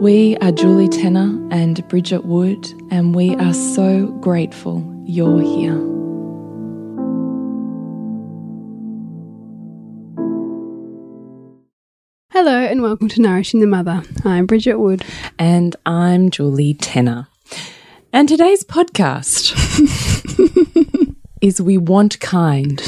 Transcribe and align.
We 0.00 0.36
are 0.42 0.52
Julie 0.52 0.90
Tenner 0.90 1.42
and 1.50 1.88
Bridget 1.88 2.26
Wood, 2.26 2.70
and 2.90 3.14
we 3.14 3.34
are 3.36 3.54
so 3.54 4.08
grateful 4.20 4.84
you're 5.06 5.40
here. 5.40 5.72
Hello 12.30 12.58
and 12.58 12.82
welcome 12.82 13.08
to 13.08 13.22
Nourishing 13.22 13.60
the 13.60 13.66
Mother. 13.66 14.02
I'm 14.22 14.44
Bridget 14.44 14.76
Wood. 14.76 15.02
And 15.38 15.74
I'm 15.86 16.28
Julie 16.28 16.74
Tenner. 16.74 17.28
And 18.12 18.28
today's 18.28 18.64
podcast 18.64 19.54
is 21.40 21.62
We 21.62 21.78
Want 21.78 22.20
Kind, 22.20 22.82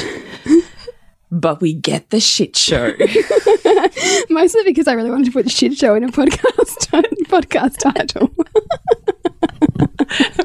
but 1.31 1.61
we 1.61 1.73
get 1.73 2.09
the 2.09 2.19
shit 2.19 2.55
show. 2.55 2.93
Mostly 4.29 4.63
because 4.63 4.87
I 4.87 4.93
really 4.93 5.11
wanted 5.11 5.25
to 5.25 5.31
put 5.31 5.49
shit 5.49 5.77
show 5.77 5.95
in 5.95 6.03
a 6.03 6.07
podcast 6.07 6.89
podcast 7.27 7.77
title. 7.77 8.33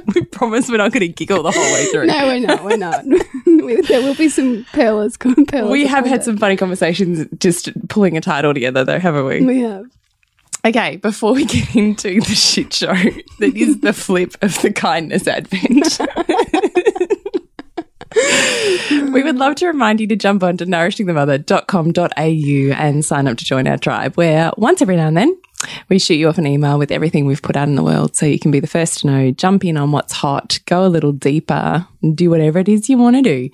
we 0.15 0.25
promise 0.27 0.69
we're 0.69 0.77
not 0.77 0.93
going 0.93 1.01
to 1.01 1.09
giggle 1.09 1.43
the 1.43 1.51
whole 1.51 1.73
way 1.73 1.87
through. 1.87 2.07
no, 2.07 2.27
we're 2.27 2.41
not. 2.41 2.65
We're 2.65 2.77
not. 2.77 3.05
There 3.89 4.03
will 4.03 4.15
be 4.15 4.29
some 4.29 4.65
pearlers. 4.73 5.17
pearlers 5.19 5.71
We 5.71 5.87
have 5.87 6.05
had 6.07 6.23
some 6.23 6.37
funny 6.37 6.57
conversations 6.57 7.27
just 7.39 7.71
pulling 7.89 8.17
a 8.17 8.21
title 8.21 8.53
together, 8.53 8.85
though, 8.85 8.99
haven't 8.99 9.25
we? 9.25 9.45
We 9.45 9.61
have. 9.61 9.87
Okay, 10.67 10.97
before 10.97 11.35
we 11.35 11.45
get 11.45 11.77
into 11.77 12.21
the 12.21 12.35
shit 12.35 12.73
show 12.73 12.95
that 12.95 13.53
is 13.55 13.81
the 13.81 13.93
flip 13.93 14.35
of 14.41 14.61
the 14.63 14.73
kindness 14.73 15.29
advent, 15.29 16.01
we 19.13 19.23
would 19.23 19.37
love 19.37 19.55
to 19.57 19.67
remind 19.67 20.01
you 20.01 20.07
to 20.09 20.17
jump 20.17 20.43
on 20.43 20.57
to 20.59 20.67
nourishingthemother.com.au 20.67 22.83
and 22.83 23.05
sign 23.05 23.27
up 23.27 23.37
to 23.39 23.45
join 23.45 23.67
our 23.67 23.79
tribe, 23.79 24.15
where 24.17 24.53
once 24.57 24.83
every 24.83 24.97
now 24.97 25.09
and 25.09 25.17
then 25.17 25.37
we 25.89 25.99
shoot 25.99 26.15
you 26.15 26.29
off 26.29 26.39
an 26.39 26.47
email 26.47 26.79
with 26.79 26.91
everything 26.91 27.27
we've 27.27 27.43
put 27.43 27.57
out 27.57 27.69
in 27.69 27.75
the 27.75 27.83
world 27.83 28.17
so 28.17 28.27
you 28.27 28.39
can 28.39 28.51
be 28.51 28.61
the 28.61 28.67
first 28.67 29.01
to 29.01 29.07
know, 29.07 29.31
jump 29.31 29.65
in 29.65 29.77
on 29.77 29.93
what's 29.93 30.13
hot, 30.13 30.59
go 30.67 30.87
a 30.87 30.89
little 30.89 31.13
deeper, 31.13 31.87
and 32.03 32.17
do 32.17 32.31
whatever 32.31 32.59
it 32.59 32.69
is 32.69 32.89
you 32.89 32.99
want 32.99 33.17
to 33.17 33.23
do 33.23 33.51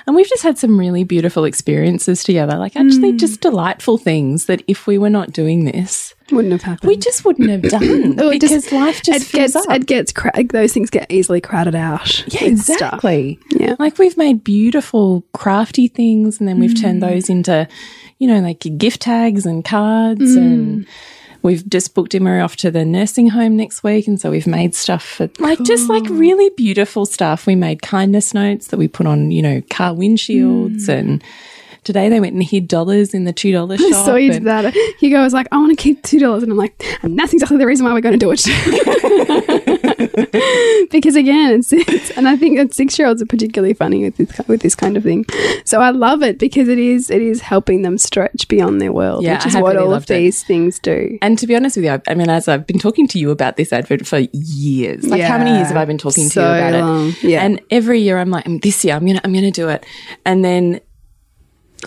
And 0.06 0.14
we've 0.16 0.28
just 0.28 0.42
had 0.42 0.58
some 0.58 0.78
really 0.78 1.04
beautiful 1.04 1.44
experiences 1.44 2.22
together. 2.24 2.56
Like, 2.56 2.76
actually, 2.76 3.12
Mm. 3.12 3.18
just 3.18 3.40
delightful 3.40 3.98
things 3.98 4.46
that 4.46 4.62
if 4.66 4.86
we 4.86 4.98
were 4.98 5.10
not 5.10 5.32
doing 5.32 5.64
this, 5.64 6.14
Wouldn't 6.30 6.52
have 6.52 6.62
happened. 6.62 6.88
we 6.88 6.96
just 6.96 7.24
wouldn't 7.24 7.48
have 7.50 7.62
done 7.62 7.82
it 8.18 8.30
because 8.32 8.50
just- 8.50 8.72
life 8.72 9.02
just 9.02 9.28
it 9.28 9.36
gets 9.36 9.56
up. 9.56 9.64
it 9.70 9.86
gets 9.86 10.12
cra- 10.12 10.44
those 10.50 10.72
things 10.72 10.90
get 10.90 11.10
easily 11.10 11.40
crowded 11.40 11.74
out. 11.74 12.24
yeah, 12.32 12.48
with 12.50 12.60
stuff. 12.60 12.76
exactly. 12.76 13.38
Yeah. 13.50 13.76
Like 13.78 13.98
we've 13.98 14.16
made 14.16 14.42
beautiful 14.44 15.24
crafty 15.32 15.88
things 15.88 16.40
and 16.40 16.48
then 16.48 16.58
we've 16.58 16.80
turned 16.80 17.02
Mm. 17.02 17.08
those 17.10 17.28
into, 17.30 17.68
you 18.18 18.26
know, 18.28 18.40
like 18.40 18.64
gift 18.78 19.02
tags 19.02 19.46
and 19.46 19.64
cards 19.64 20.36
Mm. 20.36 20.38
and 20.38 20.86
we've 21.46 21.66
just 21.70 21.94
booked 21.94 22.14
Emma 22.14 22.40
off 22.40 22.56
to 22.56 22.70
the 22.70 22.84
nursing 22.84 23.28
home 23.28 23.56
next 23.56 23.82
week 23.82 24.06
and 24.08 24.20
so 24.20 24.30
we've 24.30 24.46
made 24.46 24.74
stuff 24.74 25.04
for 25.04 25.30
like 25.38 25.62
just 25.62 25.88
like 25.88 26.04
really 26.10 26.50
beautiful 26.56 27.06
stuff. 27.06 27.46
We 27.46 27.54
made 27.54 27.80
kindness 27.82 28.34
notes 28.34 28.66
that 28.68 28.78
we 28.78 28.88
put 28.88 29.06
on, 29.06 29.30
you 29.30 29.42
know, 29.42 29.62
car 29.70 29.92
windshields 29.94 30.86
Mm. 30.86 30.98
and 30.98 31.24
today 31.86 32.08
they 32.08 32.20
went 32.20 32.34
and 32.34 32.42
hid 32.42 32.66
dollars 32.68 33.14
in 33.14 33.24
the 33.24 33.32
two 33.32 33.52
dollar 33.52 33.78
shop. 33.78 34.04
So 34.04 34.16
you 34.16 34.32
did 34.32 34.44
that. 34.44 34.74
Hugo 34.98 35.22
was 35.22 35.32
like, 35.32 35.46
I 35.52 35.56
want 35.56 35.70
to 35.70 35.82
keep 35.82 36.02
two 36.02 36.18
dollars, 36.18 36.42
and 36.42 36.52
I'm 36.52 36.58
like, 36.58 36.74
and 37.02 37.18
that's 37.18 37.32
exactly 37.32 37.56
the 37.56 37.66
reason 37.66 37.86
why 37.86 37.92
we're 37.94 38.00
going 38.00 38.18
to 38.18 38.24
do 38.26 38.32
it. 38.34 38.42
because 40.90 41.16
again, 41.16 41.52
it's, 41.54 41.72
it's 41.72 42.10
and 42.10 42.28
I 42.28 42.36
think 42.36 42.58
that 42.58 42.74
six 42.74 42.98
year 42.98 43.06
olds 43.08 43.22
are 43.22 43.26
particularly 43.26 43.72
funny 43.74 44.04
with 44.04 44.16
this 44.16 44.48
with 44.48 44.60
this 44.60 44.74
kind 44.74 44.96
of 44.96 45.02
thing. 45.04 45.24
So 45.64 45.80
I 45.80 45.90
love 45.90 46.22
it 46.22 46.38
because 46.38 46.68
it 46.68 46.78
is 46.78 47.08
it 47.10 47.22
is 47.22 47.40
helping 47.40 47.82
them 47.82 47.98
stretch 47.98 48.48
beyond 48.48 48.80
their 48.80 48.92
world, 48.92 49.22
Yeah, 49.24 49.34
which 49.36 49.46
is 49.46 49.54
what 49.54 49.74
really 49.74 49.78
all 49.78 49.84
of 49.86 49.90
loved 49.92 50.10
it. 50.10 50.14
these 50.18 50.42
things 50.42 50.78
do. 50.80 51.18
And 51.22 51.38
to 51.38 51.46
be 51.46 51.54
honest 51.54 51.76
with 51.76 51.84
you, 51.84 51.92
I, 51.92 52.00
I 52.08 52.14
mean, 52.14 52.28
as 52.28 52.48
I've 52.48 52.66
been 52.66 52.78
talking 52.78 53.06
to 53.08 53.18
you 53.18 53.30
about 53.30 53.56
this 53.56 53.72
advert 53.72 54.06
for 54.06 54.18
years, 54.32 55.04
like 55.06 55.22
how 55.22 55.38
many 55.38 55.52
years 55.52 55.68
have 55.68 55.76
I 55.76 55.84
been 55.84 55.98
talking 55.98 56.28
to 56.30 56.40
you 56.40 56.46
about 56.46 56.74
long. 56.74 57.08
it? 57.10 57.22
Yeah. 57.22 57.44
And 57.44 57.60
every 57.70 58.00
year 58.00 58.18
I'm 58.18 58.30
like, 58.30 58.44
"Mm, 58.44 58.60
this 58.62 58.84
year 58.84 58.94
I'm 58.94 59.06
gonna, 59.06 59.20
I'm 59.24 59.32
gonna 59.32 59.50
do 59.50 59.68
it, 59.68 59.84
and 60.24 60.44
then 60.44 60.80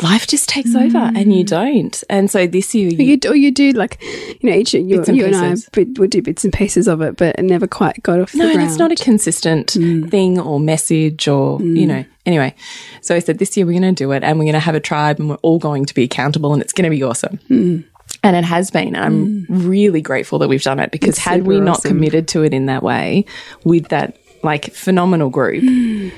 life 0.01 0.27
just 0.27 0.49
takes 0.49 0.75
over, 0.75 0.97
and 0.97 1.33
you 1.33 1.43
mm. 1.43 1.47
don't. 1.47 2.03
And 2.09 2.29
so 2.29 2.47
this 2.47 2.73
year, 2.75 2.89
you, 2.89 3.05
You 3.05 3.17
do, 3.17 3.33
you 3.35 3.51
do 3.51 3.71
like, 3.71 4.01
you 4.03 4.49
know, 4.49 4.55
each 4.55 4.73
you, 4.73 5.01
and 5.03 5.15
you 5.15 5.25
and 5.25 5.35
I 5.35 5.55
would 5.75 6.09
do 6.09 6.21
bits 6.21 6.43
and 6.43 6.53
pieces 6.53 6.87
of 6.87 7.01
it, 7.01 7.17
but 7.17 7.37
it 7.37 7.43
never 7.43 7.67
quite 7.67 8.01
got 8.03 8.19
off 8.19 8.33
no, 8.33 8.45
the 8.45 8.51
and 8.51 8.57
ground. 8.57 8.69
it's 8.69 8.79
not 8.79 8.91
a 8.91 8.95
consistent 8.95 9.73
mm. 9.73 10.09
thing 10.09 10.39
or 10.39 10.59
message 10.59 11.27
or 11.27 11.59
you 11.61 11.85
mm. 11.85 11.87
know. 11.87 12.05
Anyway, 12.25 12.53
so 13.01 13.15
I 13.15 13.19
said 13.19 13.39
this 13.39 13.57
year 13.57 13.65
we're 13.65 13.79
going 13.79 13.95
to 13.95 14.03
do 14.03 14.11
it, 14.11 14.23
and 14.23 14.37
we're 14.37 14.45
going 14.45 14.53
to 14.53 14.59
have 14.59 14.75
a 14.75 14.79
tribe, 14.79 15.19
and 15.19 15.29
we're 15.29 15.35
all 15.37 15.59
going 15.59 15.85
to 15.85 15.93
be 15.93 16.03
accountable, 16.03 16.53
and 16.53 16.61
it's 16.61 16.73
going 16.73 16.89
to 16.89 16.95
be 16.95 17.03
awesome. 17.03 17.39
And 18.21 18.35
it 18.35 18.43
has 18.43 18.69
been. 18.69 18.95
I'm 18.95 19.45
really 19.49 20.01
grateful 20.01 20.39
that 20.39 20.49
we've 20.49 20.61
done 20.61 20.79
it 20.79 20.91
because 20.91 21.09
It's 21.09 21.19
had 21.19 21.45
we 21.45 21.59
not 21.59 21.77
awesome. 21.77 21.91
committed 21.91 22.27
to 22.29 22.43
it 22.43 22.53
in 22.53 22.65
that 22.65 22.83
way 22.83 23.25
with 23.63 23.87
that 23.89 24.17
like 24.43 24.73
phenomenal 24.73 25.29
group, 25.29 25.63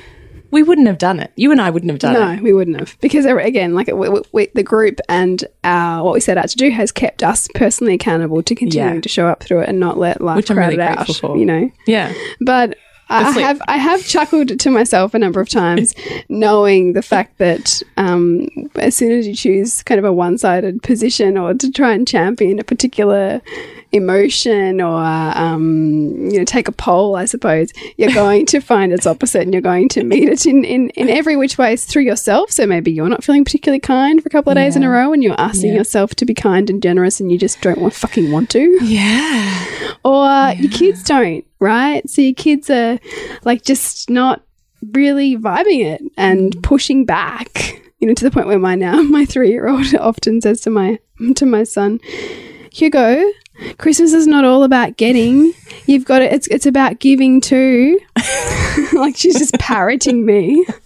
we 0.51 0.63
wouldn't 0.63 0.87
have 0.87 0.97
done 0.97 1.19
it. 1.19 1.31
You 1.35 1.51
and 1.51 1.59
I 1.61 1.69
wouldn't 1.69 1.89
have 1.91 1.99
done 1.99 2.13
No, 2.13 2.29
it. 2.31 2.35
No, 2.37 2.43
we 2.43 2.53
wouldn't 2.53 2.77
have 2.79 2.97
because 3.01 3.25
uh, 3.25 3.35
again, 3.37 3.73
like 3.73 3.87
we, 3.87 4.09
we, 4.31 4.47
the 4.53 4.63
group 4.63 4.99
and 5.09 5.43
our 5.63 6.03
what 6.03 6.13
we 6.13 6.19
set 6.19 6.37
out 6.37 6.49
to 6.49 6.57
do 6.57 6.69
has 6.71 6.91
kept 6.91 7.23
us 7.23 7.47
personally 7.55 7.93
accountable 7.93 8.43
to 8.43 8.53
continuing 8.55 8.95
Yeah. 8.95 9.01
to 9.01 9.09
show 9.09 9.27
up 9.27 9.43
through 9.43 9.61
it 9.61 9.69
and 9.69 9.79
not 9.79 9.97
let 9.97 10.21
life 10.21 10.35
Which 10.37 10.47
crowd 10.47 10.57
really 10.69 10.73
it 10.75 10.79
out. 10.81 11.07
for. 11.15 11.37
You 11.37 11.45
know, 11.45 11.71
Yeah. 11.87 12.13
but. 12.39 12.75
I 13.11 13.33
flip. 13.33 13.45
have 13.45 13.61
I 13.67 13.77
have 13.77 14.05
chuckled 14.05 14.59
to 14.59 14.69
myself 14.69 15.13
a 15.13 15.19
number 15.19 15.39
of 15.41 15.49
times, 15.49 15.93
knowing 16.29 16.93
the 16.93 17.01
fact 17.01 17.37
that 17.39 17.81
um, 17.97 18.47
as 18.75 18.95
soon 18.95 19.11
as 19.11 19.27
you 19.27 19.35
choose 19.35 19.83
kind 19.83 19.99
of 19.99 20.05
a 20.05 20.13
one 20.13 20.37
sided 20.37 20.81
position 20.83 21.37
or 21.37 21.53
to 21.53 21.71
try 21.71 21.93
and 21.93 22.07
champion 22.07 22.59
a 22.59 22.63
particular 22.63 23.41
emotion 23.93 24.79
or 24.79 25.01
um, 25.03 26.29
you 26.31 26.39
know 26.39 26.45
take 26.45 26.67
a 26.67 26.71
poll, 26.71 27.15
I 27.15 27.25
suppose 27.25 27.71
you're 27.97 28.13
going 28.13 28.45
to 28.47 28.59
find 28.61 28.93
its 28.93 29.05
opposite, 29.05 29.41
and 29.43 29.53
you're 29.53 29.61
going 29.61 29.89
to 29.89 30.03
meet 30.03 30.29
it 30.29 30.45
in, 30.45 30.63
in, 30.63 30.89
in 30.91 31.09
every 31.09 31.35
which 31.35 31.57
ways 31.57 31.85
through 31.85 32.03
yourself. 32.03 32.51
So 32.51 32.65
maybe 32.65 32.91
you're 32.91 33.09
not 33.09 33.23
feeling 33.23 33.43
particularly 33.43 33.79
kind 33.81 34.21
for 34.21 34.27
a 34.27 34.31
couple 34.31 34.51
of 34.51 34.55
days 34.55 34.75
in 34.75 34.83
a 34.83 34.89
row, 34.89 35.11
and 35.13 35.21
you're 35.23 35.39
asking 35.39 35.71
Yeah. 35.71 35.77
yourself 35.79 36.15
to 36.15 36.25
be 36.25 36.33
kind 36.33 36.69
and 36.69 36.81
generous, 36.81 37.19
and 37.19 37.31
you 37.31 37.37
just 37.37 37.61
don't 37.61 37.79
want, 37.79 37.93
fucking 37.93 38.31
want 38.31 38.49
to 38.51 38.77
Yeah. 38.83 39.67
or 40.05 40.53
your 40.57 40.71
kids 40.71 41.03
don't, 41.03 41.43
right? 41.61 42.07
So 42.09 42.21
your 42.21 42.33
kids 42.33 42.69
are 42.69 42.99
like 43.45 43.63
just 43.63 44.09
not 44.09 44.41
really 44.93 45.37
vibing 45.37 45.85
it 45.85 46.01
and 46.17 46.53
mm. 46.53 46.63
pushing 46.63 47.05
back, 47.05 47.81
you 47.99 48.07
know, 48.07 48.13
to 48.13 48.23
the 48.25 48.31
point 48.31 48.47
where 48.47 48.59
my 48.59 48.75
now 48.75 49.01
my 49.03 49.23
three 49.23 49.51
year 49.51 49.69
old 49.69 49.95
often 49.99 50.41
says 50.41 50.59
to 50.61 50.69
my 50.69 50.99
to 51.35 51.45
my 51.45 51.63
son, 51.63 52.01
Hugo, 52.73 53.23
Christmas 53.77 54.13
is 54.13 54.27
not 54.27 54.45
all 54.45 54.63
about 54.63 54.97
getting. 54.97 55.53
You've 55.85 56.05
got 56.05 56.21
it. 56.21 56.31
It's 56.33 56.47
it's 56.47 56.65
about 56.65 56.99
giving 56.99 57.41
too. 57.41 57.99
like 58.93 59.15
she's 59.17 59.37
just 59.37 59.53
parroting 59.55 60.25
me, 60.25 60.65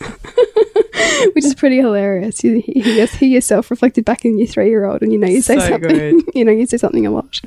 which 1.34 1.44
is 1.46 1.56
pretty 1.56 1.78
hilarious. 1.78 2.44
You 2.44 2.64
you 2.68 2.84
hear 2.84 3.06
hear 3.08 3.30
yourself 3.30 3.70
reflected 3.72 4.06
back 4.06 4.26
in 4.26 4.38
your 4.38 4.48
three 4.48 4.70
year 4.70 4.86
old, 4.86 5.02
and 5.02 5.12
you 5.12 5.18
know 5.18 5.28
you 5.28 5.42
say 5.42 5.60
So 5.60 5.70
something. 5.70 6.20
good. 6.20 6.24
you 6.36 6.46
know 6.46 6.52
you 6.52 6.66
say 6.66 6.78
something 6.78 7.06
a 7.06 7.12
lot. 7.12 7.40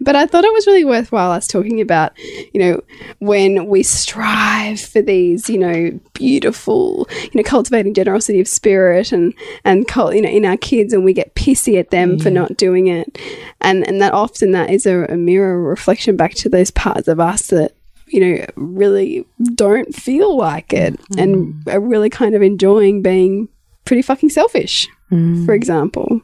But 0.00 0.16
I 0.16 0.26
thought 0.26 0.44
it 0.44 0.52
was 0.52 0.66
really 0.66 0.84
worthwhile 0.84 1.30
us 1.30 1.46
talking 1.46 1.80
about, 1.80 2.12
you 2.18 2.60
know, 2.60 2.80
when 3.18 3.66
we 3.66 3.82
strive 3.82 4.80
for 4.80 5.02
these, 5.02 5.48
you 5.48 5.58
know, 5.58 5.98
beautiful, 6.12 7.08
you 7.22 7.30
know, 7.34 7.42
cultivating 7.42 7.94
generosity 7.94 8.40
of 8.40 8.48
spirit 8.48 9.12
and 9.12 9.34
and 9.64 9.86
you 9.94 10.20
know 10.22 10.28
in 10.28 10.44
our 10.44 10.56
kids, 10.56 10.92
and 10.92 11.04
we 11.04 11.12
get 11.12 11.34
pissy 11.34 11.78
at 11.78 11.90
them 11.90 12.18
for 12.18 12.30
not 12.30 12.56
doing 12.56 12.86
it, 12.88 13.18
and 13.60 13.86
and 13.86 14.00
that 14.00 14.12
often 14.12 14.52
that 14.52 14.63
is 14.70 14.86
a, 14.86 15.04
a 15.04 15.16
mirror 15.16 15.60
reflection 15.62 16.16
back 16.16 16.34
to 16.34 16.48
those 16.48 16.70
parts 16.70 17.08
of 17.08 17.20
us 17.20 17.48
that 17.48 17.72
you 18.06 18.20
know 18.20 18.44
really 18.56 19.26
don't 19.54 19.94
feel 19.94 20.36
like 20.36 20.72
it 20.72 20.94
mm-hmm. 20.94 21.18
and 21.18 21.68
are 21.68 21.80
really 21.80 22.10
kind 22.10 22.34
of 22.34 22.42
enjoying 22.42 23.02
being 23.02 23.48
pretty 23.84 24.02
fucking 24.02 24.30
selfish 24.30 24.88
mm. 25.14 25.46
for 25.46 25.54
example. 25.54 26.20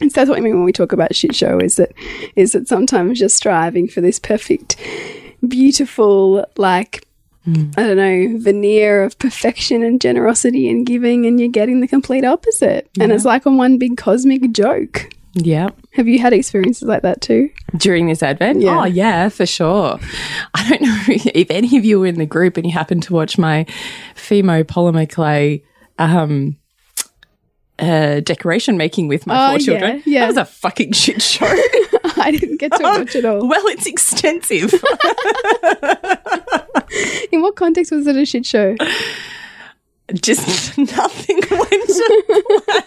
And 0.00 0.10
so 0.10 0.20
that's 0.20 0.28
what 0.28 0.38
I 0.38 0.40
mean 0.40 0.54
when 0.54 0.64
we 0.64 0.72
talk 0.72 0.92
about 0.92 1.14
shit 1.14 1.34
show 1.34 1.58
is 1.58 1.76
that 1.76 1.92
is 2.34 2.52
that 2.52 2.68
sometimes 2.68 3.20
you're 3.20 3.28
striving 3.28 3.88
for 3.88 4.00
this 4.00 4.18
perfect, 4.18 4.76
beautiful, 5.46 6.44
like 6.56 7.06
mm. 7.46 7.72
I 7.76 7.82
don't 7.82 7.96
know, 7.96 8.38
veneer 8.38 9.04
of 9.04 9.18
perfection 9.18 9.82
and 9.82 10.00
generosity 10.00 10.68
and 10.68 10.86
giving, 10.86 11.26
and 11.26 11.38
you're 11.38 11.48
getting 11.48 11.80
the 11.80 11.88
complete 11.88 12.24
opposite. 12.24 12.90
And 12.98 13.12
it's 13.12 13.24
like 13.24 13.46
on 13.46 13.56
one 13.56 13.78
big 13.78 13.96
cosmic 13.96 14.50
joke. 14.52 15.10
Yeah. 15.34 15.70
Have 15.92 16.08
you 16.08 16.18
had 16.18 16.32
experiences 16.34 16.86
like 16.86 17.02
that 17.02 17.20
too? 17.22 17.48
During 17.76 18.06
this 18.06 18.22
advent? 18.22 18.60
Yeah. 18.60 18.80
Oh, 18.80 18.84
yeah, 18.84 19.28
for 19.30 19.46
sure. 19.46 19.98
I 20.54 20.68
don't 20.68 20.82
know 20.82 20.98
if 21.34 21.50
any 21.50 21.76
of 21.78 21.84
you 21.84 22.00
were 22.00 22.06
in 22.06 22.18
the 22.18 22.26
group 22.26 22.56
and 22.56 22.66
you 22.66 22.72
happened 22.72 23.02
to 23.04 23.14
watch 23.14 23.38
my 23.38 23.64
Fimo 24.14 24.62
polymer 24.64 25.08
clay 25.08 25.64
um, 25.98 26.56
uh, 27.78 28.20
decoration 28.20 28.76
making 28.76 29.08
with 29.08 29.26
my 29.26 29.34
Oh, 29.34 29.48
four 29.52 29.58
yeah, 29.60 29.64
children. 29.64 30.02
yeah. 30.04 30.20
That 30.20 30.26
was 30.28 30.36
a 30.36 30.44
fucking 30.44 30.92
shit 30.92 31.22
show. 31.22 31.46
I 32.16 32.30
didn't 32.38 32.58
get 32.60 32.72
to 32.76 32.82
watch 32.82 33.16
it 33.16 33.24
all. 33.24 33.48
well, 33.48 33.66
it's 33.68 33.86
extensive. 33.86 34.72
In 37.32 37.40
what 37.40 37.56
context 37.56 37.90
was 37.90 38.06
it 38.06 38.16
a 38.16 38.26
shit 38.26 38.44
show? 38.44 38.76
Just 40.12 40.76
nothing 40.76 41.36
went 41.50 41.70
to 41.88 42.62
plan. 42.66 42.82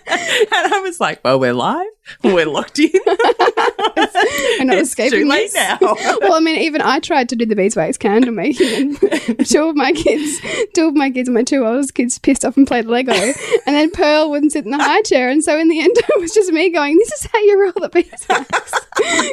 And 0.51 0.73
I 0.73 0.79
was 0.83 0.99
like, 0.99 1.23
well, 1.23 1.39
we're 1.39 1.53
live. 1.53 1.87
We're 2.23 2.45
locked 2.45 2.79
in. 2.79 2.91
I'm 3.07 4.67
not 4.67 4.77
it's 4.77 4.89
escaping 4.89 5.21
too 5.21 5.27
late 5.27 5.51
this. 5.51 5.55
now. 5.55 5.77
well, 6.21 6.33
I 6.33 6.39
mean, 6.39 6.59
even 6.59 6.81
I 6.81 6.99
tried 6.99 7.29
to 7.29 7.35
do 7.35 7.45
the 7.45 7.55
beeswax 7.55 7.97
candle 7.97 8.31
making, 8.33 8.97
and 9.01 9.45
two 9.47 9.63
of 9.63 9.75
my 9.75 9.91
kids, 9.91 10.39
two 10.73 10.87
of 10.87 10.95
my 10.95 11.09
kids, 11.09 11.27
and 11.27 11.35
my 11.35 11.43
two 11.43 11.65
oldest 11.65 11.93
kids, 11.95 12.19
pissed 12.19 12.45
off 12.45 12.57
and 12.57 12.67
played 12.67 12.85
Lego, 12.85 13.13
and 13.13 13.75
then 13.75 13.89
Pearl 13.91 14.29
wouldn't 14.29 14.51
sit 14.51 14.65
in 14.65 14.71
the 14.71 14.77
high 14.77 15.01
chair, 15.01 15.29
and 15.29 15.43
so 15.43 15.57
in 15.57 15.67
the 15.67 15.79
end, 15.79 15.95
it 15.97 16.19
was 16.19 16.33
just 16.33 16.51
me 16.51 16.69
going, 16.69 16.97
"This 16.97 17.11
is 17.13 17.27
how 17.31 17.39
you 17.39 17.61
roll 17.61 17.73
the 17.75 17.89
beeswax." 17.89 18.73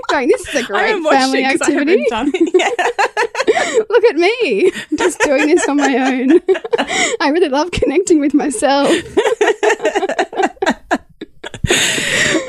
going, 0.09 0.29
"This 0.29 0.49
is 0.49 0.55
a 0.63 0.65
great 0.65 1.03
family 1.03 1.45
activity." 1.45 2.07
haven't 2.11 2.11
done 2.11 2.31
it. 2.35 3.91
Look 3.91 4.05
at 4.05 4.17
me, 4.17 4.73
just 4.97 5.21
doing 5.21 5.47
this 5.47 5.69
on 5.69 5.77
my 5.77 5.97
own. 5.97 6.41
I 7.21 7.29
really 7.29 7.49
love 7.49 7.71
connecting 7.71 8.21
with 8.21 8.35
myself. 8.35 8.89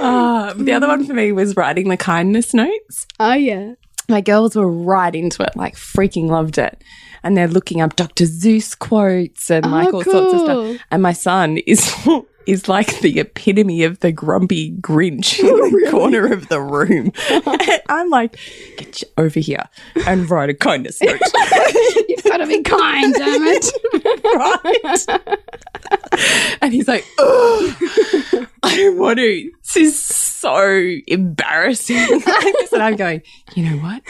Uh, 0.04 0.54
the 0.54 0.74
other 0.74 0.88
one 0.88 1.06
for 1.06 1.14
me 1.14 1.32
was 1.32 1.56
writing 1.56 1.90
the 1.90 1.98
kindness 1.98 2.54
notes. 2.54 3.08
Oh 3.20 3.34
yeah, 3.34 3.74
My 4.10 4.22
girls 4.22 4.56
were 4.56 4.70
right 4.70 5.14
into 5.16 5.44
it, 5.44 5.56
like 5.56 5.76
freaking 5.76 6.28
loved 6.28 6.58
it. 6.58 6.82
And 7.24 7.38
they're 7.38 7.48
looking 7.48 7.80
up 7.80 7.96
Dr. 7.96 8.26
Seuss 8.26 8.78
quotes 8.78 9.50
and 9.50 9.72
like 9.72 9.88
Oh, 9.94 9.98
all 9.98 10.04
sorts 10.04 10.34
of 10.34 10.40
stuff. 10.42 10.82
And 10.92 11.02
my 11.02 11.14
son 11.14 11.58
is 11.60 11.90
is 12.46 12.68
like 12.68 13.00
the 13.00 13.20
epitome 13.20 13.84
of 13.84 14.00
the 14.00 14.12
grumpy 14.12 14.72
Grinch 14.78 15.40
in 15.40 15.46
the 15.46 15.88
corner 15.92 16.32
of 16.32 16.50
the 16.50 16.62
room. 16.62 17.12
I'm 17.90 18.10
like, 18.10 18.38
get 18.78 19.02
you 19.02 19.08
over 19.18 19.40
here 19.40 19.64
and 20.08 20.30
write 20.30 20.50
a 20.50 20.54
kindness 20.54 21.02
note. 21.02 21.20
you've 22.10 22.24
got 22.24 22.38
to 22.38 22.48
be 22.48 22.62
kind, 22.62 23.14
damn 23.14 23.42
it. 23.46 23.66
right? 24.36 25.08
and 26.62 26.74
he's 26.74 26.88
like, 26.88 27.06
oh, 27.20 28.48
I 28.64 28.78
don't 28.78 28.98
want 28.98 29.20
to. 29.20 29.52
This 29.64 29.78
is 29.78 30.00
so 30.00 30.96
embarrassing. 31.08 32.22
And 32.74 32.82
I'm 32.82 32.96
going, 32.96 33.22
you 33.54 33.70
know 33.70 33.78
what? 33.78 34.02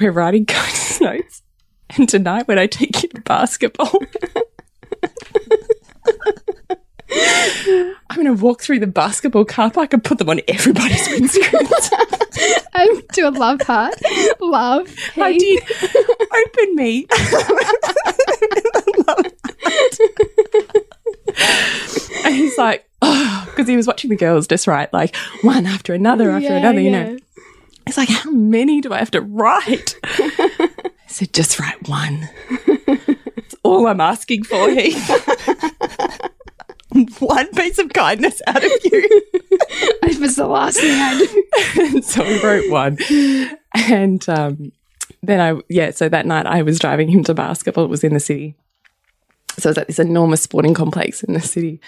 We're 0.00 0.12
writing 0.12 0.46
kindness 0.46 1.00
notes. 1.00 1.42
And 1.96 2.08
tonight, 2.08 2.46
when 2.46 2.60
I 2.60 2.66
take 2.66 3.02
you 3.02 3.08
to 3.08 3.20
basketball, 3.22 3.90
I'm 7.14 8.16
going 8.16 8.26
to 8.26 8.42
walk 8.42 8.62
through 8.62 8.78
the 8.80 8.86
basketball 8.86 9.44
car 9.44 9.70
park 9.70 9.92
and 9.92 10.02
put 10.02 10.18
them 10.18 10.28
on 10.28 10.40
everybody's 10.48 11.06
windscreens. 11.08 11.90
I 12.74 13.02
do 13.12 13.28
a 13.28 13.30
love 13.30 13.60
heart, 13.62 13.94
love. 14.40 14.92
I 15.16 15.36
did. 15.36 15.62
Open 16.46 16.74
me. 16.76 17.06
and 22.24 22.34
he's 22.34 22.56
like, 22.58 22.88
oh, 23.02 23.44
because 23.50 23.68
he 23.68 23.76
was 23.76 23.86
watching 23.86 24.10
the 24.10 24.16
girls 24.16 24.46
just 24.46 24.66
write 24.66 24.92
like 24.92 25.14
one 25.42 25.66
after 25.66 25.94
another 25.94 26.30
after 26.30 26.48
Yeah, 26.48 26.56
another, 26.56 26.80
you 26.80 26.90
yeah. 26.90 27.04
know. 27.04 27.18
He's 27.86 27.96
like, 27.96 28.08
how 28.08 28.30
many 28.30 28.80
do 28.80 28.92
I 28.92 28.98
have 28.98 29.10
to 29.12 29.20
write? 29.20 29.96
I 30.04 30.68
said, 31.08 31.32
just 31.32 31.58
write 31.58 31.88
one. 31.88 32.28
That's 32.86 33.56
all 33.64 33.86
I'm 33.88 34.00
asking 34.00 34.44
for, 34.44 34.70
Heath. 34.70 35.41
One 37.22 37.48
piece 37.54 37.78
of 37.78 37.92
kindness 37.92 38.42
out 38.46 38.62
of 38.62 38.70
you. 38.84 39.22
It 40.04 40.20
was 40.20 40.36
the 40.36 40.46
last 40.46 40.78
thing 40.78 40.90
I 40.90 41.18
did. 41.74 42.04
so 42.04 42.22
we 42.22 42.42
wrote 42.42 42.70
one. 42.70 42.98
And 43.74 44.28
um, 44.28 44.72
then 45.22 45.40
I, 45.40 45.60
yeah, 45.68 45.90
so 45.90 46.08
that 46.08 46.26
night 46.26 46.46
I 46.46 46.62
was 46.62 46.78
driving 46.78 47.08
him 47.08 47.24
to 47.24 47.34
basketball. 47.34 47.84
It 47.84 47.90
was 47.90 48.04
in 48.04 48.12
the 48.12 48.20
city. 48.20 48.54
So 49.58 49.68
it 49.68 49.70
was 49.70 49.78
at 49.78 49.86
this 49.86 49.98
enormous 49.98 50.42
sporting 50.42 50.74
complex 50.74 51.22
in 51.22 51.34
the 51.34 51.40
city, 51.40 51.80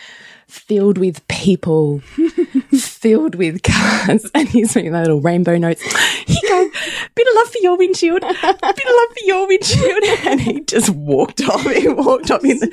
filled 0.46 0.98
with 0.98 1.26
people, 1.28 2.00
filled 2.72 3.34
with 3.34 3.62
cars. 3.62 4.30
And 4.34 4.48
he's 4.48 4.74
making 4.74 4.92
that 4.92 5.02
little 5.02 5.20
rainbow 5.20 5.56
notes. 5.56 5.82
He 6.26 6.40
goes, 6.48 6.70
bit 7.14 7.26
of 7.26 7.34
love 7.34 7.48
for 7.48 7.58
your 7.60 7.78
windshield, 7.78 8.20
bit 8.20 8.44
of 8.44 8.62
love 8.62 9.10
for 9.12 9.24
your 9.24 9.46
windshield. 9.46 10.04
And 10.26 10.40
he 10.40 10.60
just 10.60 10.90
walked 10.90 11.42
off. 11.42 11.62
He 11.62 11.88
walked 11.88 12.30
off 12.30 12.44
in. 12.44 12.58
The, 12.58 12.66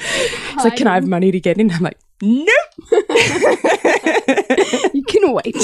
he's 0.54 0.64
like, 0.64 0.76
can 0.76 0.88
I 0.88 0.96
have 0.96 1.08
money 1.08 1.32
to 1.32 1.40
get 1.40 1.58
in? 1.58 1.72
I'm 1.72 1.82
like, 1.82 1.98
nope. 2.22 2.48
You 4.94 5.04
can 5.04 5.34
wait. 5.34 5.56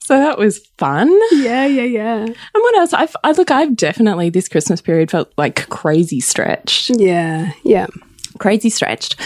So 0.00 0.18
that 0.20 0.36
was 0.38 0.58
fun. 0.78 1.08
yeah, 1.32 1.66
yeah, 1.66 1.82
yeah. 1.82 2.22
And 2.24 2.36
what 2.52 2.78
else? 2.78 2.92
I've, 2.92 3.16
I 3.24 3.32
look. 3.32 3.50
I've 3.50 3.76
definitely 3.76 4.30
this 4.30 4.48
Christmas 4.48 4.80
period 4.80 5.10
felt 5.10 5.32
like 5.36 5.68
crazy 5.68 6.20
stretched, 6.20 6.90
Yeah, 6.90 7.52
yeah. 7.64 7.86
crazy 8.38 8.70
stretched. 8.70 9.16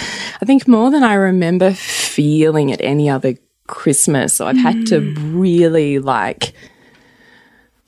I 0.40 0.44
think 0.46 0.66
more 0.68 0.90
than 0.90 1.02
I 1.02 1.14
remember 1.14 1.72
feeling 1.72 2.72
at 2.72 2.80
any 2.80 3.08
other 3.10 3.34
Christmas. 3.66 4.34
So 4.34 4.46
I've 4.46 4.56
had 4.58 4.86
to 4.86 5.00
really 5.16 5.98
like 5.98 6.52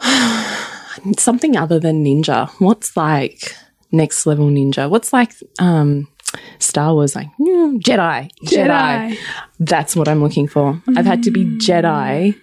something 1.19 1.57
other 1.57 1.79
than 1.79 2.05
ninja. 2.05 2.49
What's 2.61 2.97
like 2.97 3.55
next 3.91 4.27
level 4.27 4.49
ninja. 4.49 4.89
What's 4.89 5.13
like 5.13 5.33
um, 5.59 6.09
Star 6.59 6.95
Wars, 6.95 7.15
like 7.15 7.29
mm, 7.39 7.81
Jedi, 7.81 8.31
Jedi, 8.45 8.67
Jedi. 8.67 9.19
That's 9.61 9.97
what 9.97 10.09
I'm 10.09 10.23
looking 10.23 10.49
for. 10.49 10.81
I've 10.97 11.07
had 11.07 11.23
to 11.25 11.31
be 11.31 11.45
mm. 11.45 11.59
Jedi 11.59 12.39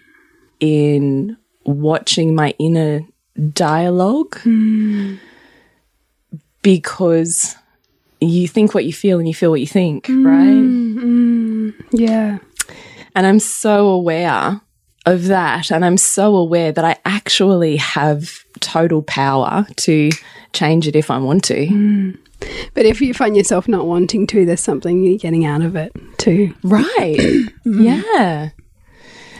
in 0.59 1.37
watching 1.65 2.35
my 2.35 2.53
inner 2.59 3.01
dialogue 3.53 4.35
mm. 4.41 5.19
because 6.61 7.55
you 8.21 8.47
think 8.47 8.73
what 8.73 8.85
you 8.85 8.93
feel 8.93 9.19
and 9.19 9.27
you 9.27 9.33
feel 9.33 9.49
what 9.49 9.61
you 9.61 9.67
think, 9.67 10.07
mm, 10.07 10.25
right? 10.25 11.89
Yeah. 11.91 12.39
And 13.15 13.25
I'm 13.25 13.39
so 13.39 13.87
aware 13.87 14.61
of 15.05 15.25
that. 15.25 15.71
And 15.71 15.83
I'm 15.85 15.97
so 15.97 16.35
aware 16.35 16.71
that 16.71 16.85
I 16.85 16.97
actually 17.05 17.77
have 17.77 18.43
total 18.59 19.01
power 19.01 19.65
to 19.77 20.09
change 20.53 20.87
it 20.87 20.95
if 20.95 21.11
I 21.11 21.17
want 21.17 21.43
to. 21.45 21.67
Hmm. 21.67 22.11
But 22.73 22.85
if 22.85 23.01
you 23.01 23.13
find 23.13 23.35
yourself 23.35 23.67
not 23.67 23.85
wanting 23.85 24.25
to, 24.27 24.45
there's 24.45 24.61
something 24.61 25.03
you're 25.03 25.17
getting 25.17 25.45
out 25.45 25.61
of 25.61 25.75
it 25.75 25.91
too. 26.17 26.53
Right. 26.63 27.17
Mm-hmm. 27.69 27.83
Yeah. 27.83 28.49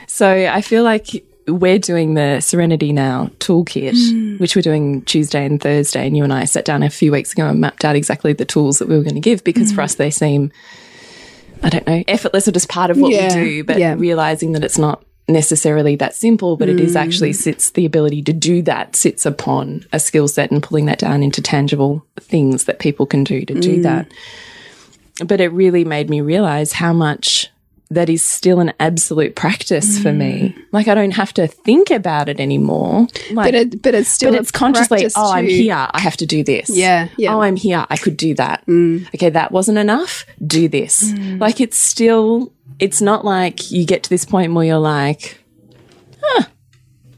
So 0.05 0.29
I 0.29 0.61
feel 0.61 0.83
like 0.83 1.25
we're 1.47 1.79
doing 1.79 2.13
the 2.13 2.41
Serenity 2.41 2.93
Now 2.93 3.31
toolkit, 3.39 4.11
hmm. 4.11 4.37
which 4.37 4.55
we're 4.55 4.61
doing 4.61 5.01
Tuesday 5.03 5.45
and 5.45 5.59
Thursday. 5.59 6.05
And 6.05 6.15
you 6.15 6.23
and 6.23 6.33
I 6.33 6.45
sat 6.45 6.65
down 6.65 6.83
a 6.83 6.89
few 6.89 7.11
weeks 7.11 7.33
ago 7.33 7.47
and 7.47 7.59
mapped 7.59 7.85
out 7.85 7.95
exactly 7.95 8.33
the 8.33 8.45
tools 8.45 8.77
that 8.79 8.87
we 8.87 8.95
were 8.95 9.03
going 9.03 9.15
to 9.15 9.21
give 9.21 9.43
because 9.43 9.71
for 9.71 9.81
hmm. 9.81 9.85
us 9.85 9.95
they 9.95 10.11
seem, 10.11 10.51
I 11.63 11.69
don't 11.69 11.87
know, 11.87 12.03
effortless 12.07 12.47
or 12.47 12.51
just 12.51 12.69
part 12.69 12.91
of 12.91 12.97
what 12.99 13.11
Yeah, 13.11 13.35
we 13.35 13.43
do, 13.43 13.63
but 13.63 13.79
yeah. 13.79 13.95
realizing 13.97 14.51
that 14.51 14.63
it's 14.63 14.77
not 14.77 15.03
necessarily 15.29 15.95
that 15.95 16.15
simple, 16.15 16.57
but 16.57 16.67
it 16.67 16.79
is 16.79 16.95
actually 16.95 17.31
mm. 17.31 17.35
sits 17.35 17.71
the 17.71 17.85
ability 17.85 18.21
to 18.23 18.33
do 18.33 18.61
that 18.63 18.95
sits 18.95 19.25
upon 19.25 19.85
a 19.93 19.99
skill 19.99 20.27
set 20.27 20.51
and 20.51 20.61
pulling 20.61 20.87
that 20.87 20.99
down 20.99 21.23
into 21.23 21.41
tangible 21.41 22.05
things 22.19 22.65
that 22.65 22.79
people 22.79 23.05
can 23.05 23.23
do 23.23 23.45
to 23.45 23.53
do 23.53 23.77
mm. 23.77 23.83
that. 23.83 24.11
But 25.25 25.39
it 25.39 25.49
really 25.49 25.85
made 25.85 26.09
me 26.09 26.21
realize 26.21 26.73
how 26.73 26.93
much 26.93 27.49
that 27.91 28.07
is 28.07 28.23
still 28.23 28.59
an 28.59 28.71
absolute 28.79 29.35
practice 29.35 29.97
for 29.99 30.13
me. 30.13 30.53
Mm. 30.55 30.63
Like 30.71 30.87
I 30.87 30.93
don't 30.93 31.11
have 31.11 31.33
to 31.33 31.47
think 31.47 31.89
about 31.89 32.29
it 32.29 32.39
anymore. 32.39 33.07
Like, 33.31 33.47
But 33.47 33.55
it, 33.55 33.81
but 33.81 33.95
it's 33.95 34.09
still 34.09 34.31
but 34.31 34.41
it's 34.41 34.51
consciously, 34.51 35.07
oh, 35.15 35.31
I'm 35.33 35.47
here. 35.47 35.87
I 35.91 35.99
have 35.99 36.15
to 36.17 36.25
do 36.25 36.43
this. 36.43 36.69
Yeah, 36.69 37.09
yeah. 37.17 37.31
Mm. 37.31 37.33
Oh, 37.33 37.41
I'm 37.41 37.55
here. 37.55 37.85
I 37.89 37.97
could 37.97 38.15
do 38.15 38.35
that. 38.35 38.63
Okay, 39.15 39.29
that 39.29 39.51
wasn't 39.51 39.79
enough. 39.79 40.25
Do 40.45 40.67
this. 40.67 41.11
Like 41.39 41.59
it's 41.59 41.79
still, 41.79 42.53
it's 42.79 43.01
not 43.01 43.25
like 43.25 43.71
you 43.71 43.85
get 43.85 44.03
to 44.03 44.09
this 44.09 44.25
point 44.25 44.53
where 44.53 44.65
you're 44.65 44.77
like, 44.77 45.43
huh, 46.21 46.43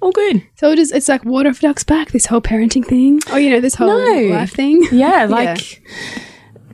all 0.02 0.12
good. 0.12 0.44
So 0.56 0.72
it 0.72 0.80
is, 0.80 0.92
it's 0.92 1.08
like 1.08 1.24
water 1.26 1.54
for 1.54 1.62
ducks 1.62 1.84
back, 1.84 2.12
this 2.12 2.26
whole 2.26 2.42
parenting 2.42 2.86
thing. 2.86 3.20
Oh, 3.32 3.38
you 3.38 3.50
know, 3.50 3.60
this 3.62 3.76
whole 3.76 3.88
No. 3.88 4.34
life 4.34 4.52
thing. 4.54 4.84
Yeah, 4.92 5.26
like 5.30 5.82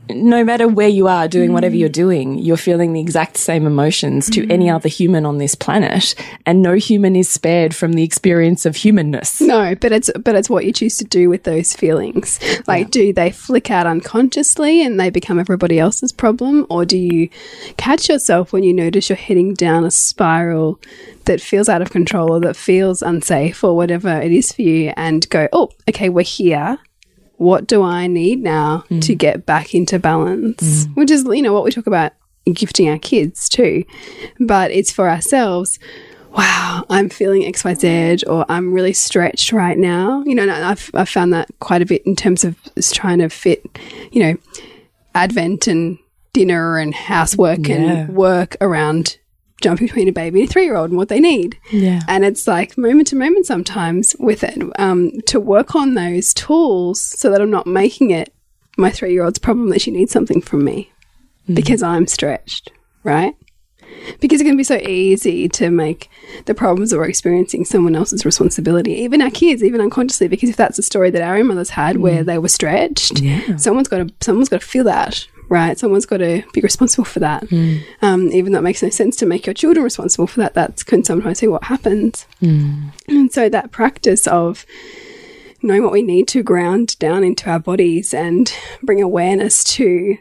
no 0.10 0.44
matter 0.44 0.68
where 0.68 0.88
you 0.88 1.08
are 1.08 1.28
doing 1.28 1.54
whatever 1.54 1.76
Mm. 1.76 1.80
you're 1.80 1.90
doing, 1.90 2.38
you're 2.40 2.58
feeling 2.58 2.94
the 2.94 3.00
exact 3.02 3.38
same 3.38 3.66
emotions 3.66 4.30
to 4.32 4.48
any 4.50 4.70
other 4.70 4.90
human 4.90 5.26
on 5.26 5.38
this 5.38 5.56
planet, 5.56 6.16
and 6.46 6.62
no 6.62 6.74
human 6.74 7.16
is 7.16 7.28
spared 7.30 7.76
from 7.76 7.94
the 7.94 8.04
experience 8.04 8.66
of 8.66 8.76
humanness. 8.76 9.42
No, 9.42 9.76
but 9.76 9.92
it's 9.92 10.10
but 10.24 10.36
it's 10.36 10.50
what 10.50 10.66
you 10.66 10.72
choose 10.74 10.98
to 10.98 11.04
do 11.06 11.30
with 11.30 11.44
those 11.44 11.74
feelings. 11.74 12.40
Like, 12.68 12.92
do 12.92 13.14
they 13.14 13.32
flick 13.32 13.70
out 13.72 13.86
unconsciously 13.88 14.82
and 14.84 15.00
they 15.00 15.10
become 15.10 15.40
everybody 15.40 15.80
else's 15.80 16.12
problem, 16.12 16.66
or 16.70 16.86
do 16.86 16.98
you 16.98 17.30
catch 17.78 18.10
yourself 18.10 18.52
when 18.54 18.64
you 18.64 18.74
notice 18.74 19.10
you're 19.10 19.16
heading 19.18 19.54
down 19.54 19.86
a 19.86 19.92
spiral 19.92 20.80
that 21.26 21.42
feels 21.42 21.68
out 21.70 21.82
of 21.82 21.92
control 21.92 22.32
or 22.34 22.40
that 22.40 22.56
feels 22.56 23.02
unsafe 23.02 23.64
or 23.64 23.76
whatever 23.76 24.10
it 24.22 24.32
is 24.32 24.52
for 24.52 24.62
you, 24.62 24.94
and 24.96 25.30
go, 25.30 25.48
oh, 25.54 25.70
okay, 25.90 26.10
we're 26.10 26.24
here. 26.24 26.78
What 27.38 27.68
do 27.68 27.84
I 27.84 28.08
need 28.08 28.42
now 28.42 28.84
mm. 28.90 29.02
to 29.04 29.16
get 29.16 29.46
back 29.46 29.74
into 29.74 30.00
balance? 30.00 30.86
Mm. 30.86 30.96
Which 30.96 31.12
is, 31.12 31.24
you 31.24 31.42
know, 31.42 31.54
what 31.54 31.64
we 31.64 31.72
talk 31.72 31.88
about 31.88 32.14
gifting 32.52 32.90
our 32.90 33.00
kids 33.00 33.50
too, 33.50 33.84
but 34.40 34.72
it's 34.72 34.92
for 34.92 35.10
ourselves 35.10 35.80
wow, 36.38 36.86
I'm 36.90 37.10
feeling 37.10 37.42
XYZ 37.42 38.24
or 38.28 38.46
I'm 38.48 38.72
really 38.72 38.94
stretched 38.94 39.52
right 39.52 39.78
now. 39.78 40.24
You 40.26 40.36
know, 40.36 40.44
and 40.44 40.52
I've, 40.52 40.90
I've 40.94 41.10
found 41.10 41.34
that 41.34 41.50
quite 41.60 41.82
a 41.82 41.86
bit 41.86 42.06
in 42.06 42.16
terms 42.16 42.44
of 42.44 42.56
trying 42.94 43.20
to 43.20 43.30
fit, 43.30 43.66
you 44.12 44.22
know, 44.24 44.38
Advent 45.16 45.68
and 45.68 45.98
dinner 46.34 46.78
and 46.78 46.94
housework 46.94 47.68
Yeah. 47.68 47.76
and 47.76 48.16
work 48.16 48.56
around 48.62 49.18
jumping 49.62 49.88
between 49.88 50.08
a 50.08 50.12
baby 50.12 50.42
and 50.42 50.50
a 50.50 50.52
three 50.52 50.64
year 50.66 50.76
old 50.76 50.90
and 50.90 50.98
what 50.98 51.10
they 51.10 51.20
need. 51.20 51.58
Yeah. 51.72 52.02
And 52.08 52.24
it's 52.24 52.48
like 52.48 52.78
moment 52.78 53.08
to 53.08 53.16
moment 53.16 53.46
sometimes 53.46 54.16
with 54.20 54.44
it 54.44 54.58
um, 54.80 55.12
to 55.28 55.40
work 55.40 55.76
on 55.76 55.94
those 55.96 56.34
tools 56.34 57.02
so 57.02 57.30
that 57.32 57.42
I'm 57.42 57.50
not 57.52 57.66
making 57.68 58.12
it 58.12 58.34
my 58.78 58.92
three 58.92 59.14
year 59.14 59.24
old's 59.24 59.40
problem 59.40 59.70
that 59.70 59.82
she 59.82 59.92
needs 59.92 60.12
something 60.12 60.42
from 60.42 60.64
me 60.64 60.92
because 61.52 61.82
I'm 61.82 62.06
stretched, 62.08 62.72
right? 63.04 63.36
Because 64.20 64.42
it 64.42 64.44
can 64.44 64.58
be 64.58 64.64
so 64.64 64.76
easy 64.78 65.48
to 65.50 65.70
make 65.72 66.10
the 66.46 66.54
problems 66.54 66.92
that 66.92 66.98
we're 66.98 67.06
experiencing 67.10 67.66
someone 67.66 67.96
else's 67.96 68.26
responsibility, 68.26 68.92
even 68.94 69.22
our 69.22 69.30
kids, 69.32 69.64
even 69.64 69.82
unconsciously. 69.82 70.28
Because 70.28 70.50
if 70.50 70.56
that's 70.58 70.78
a 70.78 70.84
story 70.84 71.10
that 71.10 71.22
our 71.22 71.38
own 71.38 71.48
mothers 71.48 71.72
had 71.72 71.98
where 71.98 72.24
they 72.24 72.38
were 72.38 72.48
stretched, 72.50 73.22
Yeah. 73.22 73.56
someone's 73.56 73.88
got 73.88 74.08
to 74.08 74.14
someone's 74.22 74.50
got 74.50 74.62
to 74.62 74.68
feel 74.68 74.84
that, 74.84 75.26
right? 75.50 75.78
Someone's 75.78 76.06
got 76.06 76.18
to 76.18 76.44
be 76.54 76.62
responsible 76.62 77.06
for 77.06 77.20
that. 77.20 77.48
Hmm. 77.50 77.78
Um, 78.02 78.32
even 78.32 78.52
though 78.52 78.60
it 78.60 78.64
makes 78.64 78.84
no 78.84 78.90
sense 78.90 79.16
to 79.18 79.26
make 79.26 79.46
your 79.46 79.54
children 79.54 79.84
responsible 79.84 80.28
for 80.28 80.40
that, 80.42 80.54
that 80.56 80.86
can 80.86 81.04
sometimes 81.04 81.42
be 81.42 81.48
what 81.48 81.66
happens. 81.66 82.26
Hmm. 82.40 82.90
And 83.08 83.32
so 83.32 83.50
that 83.50 83.72
practice 83.72 84.28
of 84.28 84.66
knowing 85.62 85.84
what 85.84 85.92
we 85.92 86.04
need 86.04 86.28
to 86.30 86.44
ground 86.44 86.98
down 87.00 87.24
into 87.24 87.50
our 87.50 87.60
bodies 87.60 88.14
and 88.14 88.54
bring 88.84 89.02
awareness 89.02 89.64
to 89.64 90.18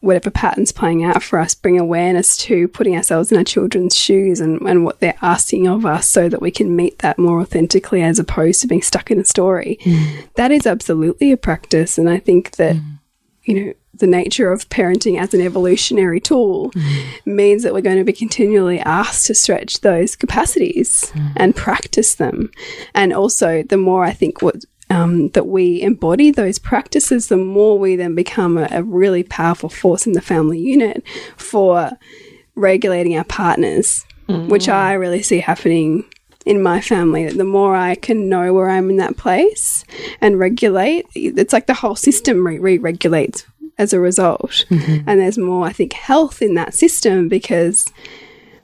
whatever 0.00 0.30
patterns 0.30 0.72
playing 0.72 1.04
out 1.04 1.22
for 1.22 1.38
us, 1.38 1.54
bring 1.54 1.78
awareness 1.78 2.36
to 2.36 2.66
putting 2.68 2.96
ourselves 2.96 3.30
in 3.30 3.36
our 3.36 3.44
children's 3.44 3.94
shoes 3.94 4.40
and, 4.40 4.60
and 4.62 4.82
what 4.84 4.98
they're 5.00 5.14
asking 5.20 5.68
of 5.68 5.84
us 5.84 6.08
so 6.08 6.28
that 6.28 6.40
we 6.40 6.50
can 6.50 6.74
meet 6.74 6.98
that 7.00 7.18
more 7.18 7.40
authentically 7.40 8.02
as 8.02 8.18
opposed 8.18 8.62
to 8.62 8.66
being 8.66 8.80
stuck 8.80 9.10
in 9.10 9.20
a 9.20 9.24
story. 9.24 9.78
Hmm. 9.84 10.20
That 10.36 10.50
is 10.50 10.66
absolutely 10.66 11.32
a 11.32 11.36
practice. 11.36 11.98
And 11.98 12.08
I 12.08 12.18
think 12.18 12.52
that, 12.52 12.76
you 13.44 13.54
know, 13.54 13.72
the 13.94 14.06
nature 14.06 14.52
of 14.52 14.68
parenting 14.68 15.18
as 15.18 15.34
an 15.34 15.40
evolutionary 15.40 16.20
tool 16.20 16.70
mm. 16.70 17.06
means 17.26 17.62
that 17.62 17.72
we're 17.72 17.80
going 17.80 17.98
to 17.98 18.04
be 18.04 18.12
continually 18.12 18.78
asked 18.80 19.26
to 19.26 19.34
stretch 19.34 19.80
those 19.80 20.16
capacities 20.16 21.10
mm. 21.14 21.32
and 21.36 21.56
practice 21.56 22.14
them. 22.14 22.50
And 22.94 23.12
also, 23.12 23.62
the 23.62 23.76
more 23.76 24.04
I 24.04 24.12
think 24.12 24.42
what 24.42 24.64
um, 24.90 25.28
that 25.30 25.46
we 25.46 25.80
embody 25.82 26.32
those 26.32 26.58
practices, 26.58 27.28
the 27.28 27.36
more 27.36 27.78
we 27.78 27.94
then 27.94 28.14
become 28.14 28.58
a, 28.58 28.68
a 28.72 28.82
really 28.82 29.22
powerful 29.22 29.68
force 29.68 30.06
in 30.06 30.14
the 30.14 30.20
family 30.20 30.58
unit 30.58 31.04
for 31.36 31.92
regulating 32.56 33.16
our 33.16 33.24
partners, 33.24 34.04
which 34.26 34.66
mm. 34.66 34.72
I 34.72 34.94
really 34.94 35.22
see 35.22 35.38
happening 35.38 36.09
in 36.50 36.60
my 36.60 36.80
family. 36.80 37.24
That 37.26 37.36
the 37.36 37.44
more 37.44 37.76
I 37.76 37.94
can 37.94 38.28
know 38.28 38.52
where 38.52 38.68
I'm 38.68 38.90
in 38.90 38.96
that 38.96 39.16
place 39.16 39.84
and 40.20 40.38
regulate, 40.38 41.06
it's 41.14 41.52
like 41.52 41.66
the 41.66 41.74
whole 41.74 41.96
system 41.96 42.44
re 42.46 42.76
regulates 42.76 43.46
as 43.78 43.92
a 43.92 44.00
result. 44.00 44.66
And 45.06 45.20
there's 45.20 45.38
more, 45.38 45.64
I 45.64 45.72
think, 45.72 45.92
health 45.92 46.42
in 46.42 46.54
that 46.54 46.74
system 46.74 47.28
because 47.28 47.92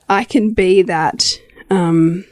I 0.09 0.25
can 0.25 0.53
be 0.53 0.81
that 0.83 1.39
um, 1.69 2.25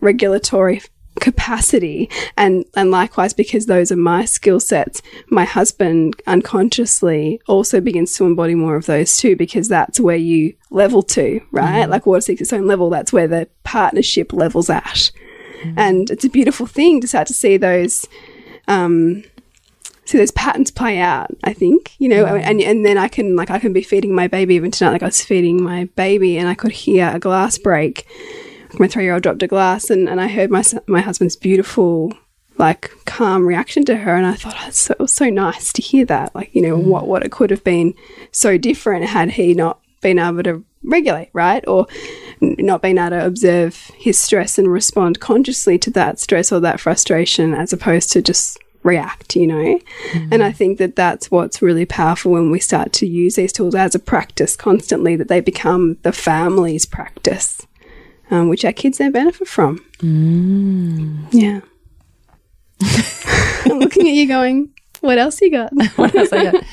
regulatory 0.00 0.82
capacity 1.20 2.08
and 2.36 2.64
and 2.74 2.90
likewise 2.90 3.32
because 3.32 3.66
those 3.66 3.90
are 3.90 3.96
my 3.96 4.24
skill 4.24 4.60
sets 4.60 5.02
my 5.30 5.44
husband 5.44 6.14
unconsciously 6.26 7.40
also 7.46 7.80
begins 7.80 8.14
to 8.14 8.24
embody 8.24 8.54
more 8.54 8.76
of 8.76 8.86
those 8.86 9.16
too 9.16 9.34
because 9.36 9.68
that's 9.68 9.98
where 9.98 10.16
you 10.16 10.54
level 10.70 11.02
to 11.02 11.40
right? 11.50 11.82
Mm-hmm. 11.82 11.90
Like 11.90 12.06
water 12.06 12.20
seeks 12.20 12.40
its 12.40 12.52
own 12.52 12.66
level 12.66 12.90
that's 12.90 13.12
where 13.12 13.28
the 13.28 13.48
partnership 13.64 14.32
levels 14.32 14.70
at. 14.70 14.84
Mm-hmm. 14.84 15.78
And 15.78 16.10
it's 16.10 16.24
a 16.24 16.30
beautiful 16.30 16.66
thing 16.66 17.00
to 17.00 17.08
start 17.08 17.26
to 17.28 17.34
see 17.34 17.56
those 17.56 18.06
um 18.68 19.24
see 20.04 20.18
those 20.18 20.30
patterns 20.30 20.70
play 20.70 20.98
out 20.98 21.28
i 21.42 21.52
think 21.52 21.92
you 21.98 22.08
know 22.08 22.24
mm-hmm. 22.24 22.36
and 22.44 22.60
and 22.60 22.86
then 22.86 22.96
i 22.96 23.08
can 23.08 23.34
like 23.34 23.50
i 23.50 23.58
can 23.58 23.72
be 23.72 23.82
feeding 23.82 24.14
my 24.14 24.28
baby 24.28 24.54
even 24.54 24.70
tonight 24.70 24.92
like 24.92 25.02
i 25.02 25.06
was 25.06 25.24
feeding 25.24 25.60
my 25.60 25.84
baby 25.96 26.38
and 26.38 26.48
i 26.48 26.54
could 26.54 26.70
hear 26.70 27.10
a 27.12 27.18
glass 27.18 27.58
break 27.58 28.06
my 28.78 28.88
three 28.88 29.04
year 29.04 29.14
old 29.14 29.22
dropped 29.22 29.42
a 29.42 29.46
glass 29.46 29.90
and, 29.90 30.08
and 30.08 30.20
I 30.20 30.28
heard 30.28 30.50
my 30.50 30.62
my 30.86 31.00
husband's 31.00 31.36
beautiful 31.36 32.12
like 32.58 32.90
calm 33.04 33.46
reaction 33.46 33.84
to 33.84 33.96
her. 33.96 34.14
And 34.14 34.26
I 34.26 34.34
thought 34.34 34.56
oh, 34.58 34.70
so, 34.70 34.92
it 34.92 34.98
was 34.98 35.12
so 35.12 35.28
nice 35.28 35.72
to 35.74 35.82
hear 35.82 36.04
that. 36.06 36.34
Like 36.34 36.54
you 36.54 36.62
know 36.62 36.76
mm. 36.76 36.84
what 36.84 37.06
what 37.06 37.24
it 37.24 37.32
could 37.32 37.50
have 37.50 37.64
been 37.64 37.94
so 38.32 38.58
different 38.58 39.06
had 39.06 39.32
he 39.32 39.54
not 39.54 39.80
been 40.00 40.18
able 40.18 40.42
to 40.42 40.64
regulate 40.82 41.30
right? 41.32 41.66
Or 41.66 41.86
not 42.40 42.82
being 42.82 42.98
able 42.98 43.10
to 43.10 43.26
observe 43.26 43.90
his 43.96 44.18
stress 44.18 44.58
and 44.58 44.70
respond 44.70 45.20
consciously 45.20 45.78
to 45.78 45.90
that 45.90 46.20
stress 46.20 46.52
or 46.52 46.60
that 46.60 46.80
frustration 46.80 47.54
as 47.54 47.72
opposed 47.72 48.12
to 48.12 48.22
just 48.22 48.58
react 48.82 49.34
you 49.34 49.46
know? 49.46 49.80
Mm. 50.12 50.28
And 50.32 50.42
i 50.44 50.52
think 50.52 50.78
that 50.78 50.94
that's 50.94 51.28
what's 51.28 51.60
really 51.60 51.86
powerful 51.86 52.30
when 52.32 52.52
we 52.52 52.60
start 52.60 52.92
to 52.94 53.06
use 53.06 53.34
these 53.34 53.52
tools 53.52 53.74
as 53.74 53.96
a 53.96 53.98
practice 53.98 54.54
constantly 54.54 55.16
that 55.16 55.26
they 55.26 55.40
become 55.40 55.96
the 56.02 56.12
family's 56.12 56.86
practice 56.86 57.65
um, 58.30 58.48
which 58.48 58.64
our 58.64 58.72
kids 58.72 58.98
then 58.98 59.12
benefit 59.12 59.48
from. 59.48 59.84
Yeah. 61.30 61.60
I'm 63.70 63.78
looking 63.78 64.08
at 64.08 64.14
you 64.14 64.26
going, 64.28 64.70
what 65.00 65.18
else 65.18 65.40
you 65.40 65.50
got? 65.50 65.70
what 65.96 66.14
else 66.14 66.32
I 66.32 66.50
got? 66.50 66.64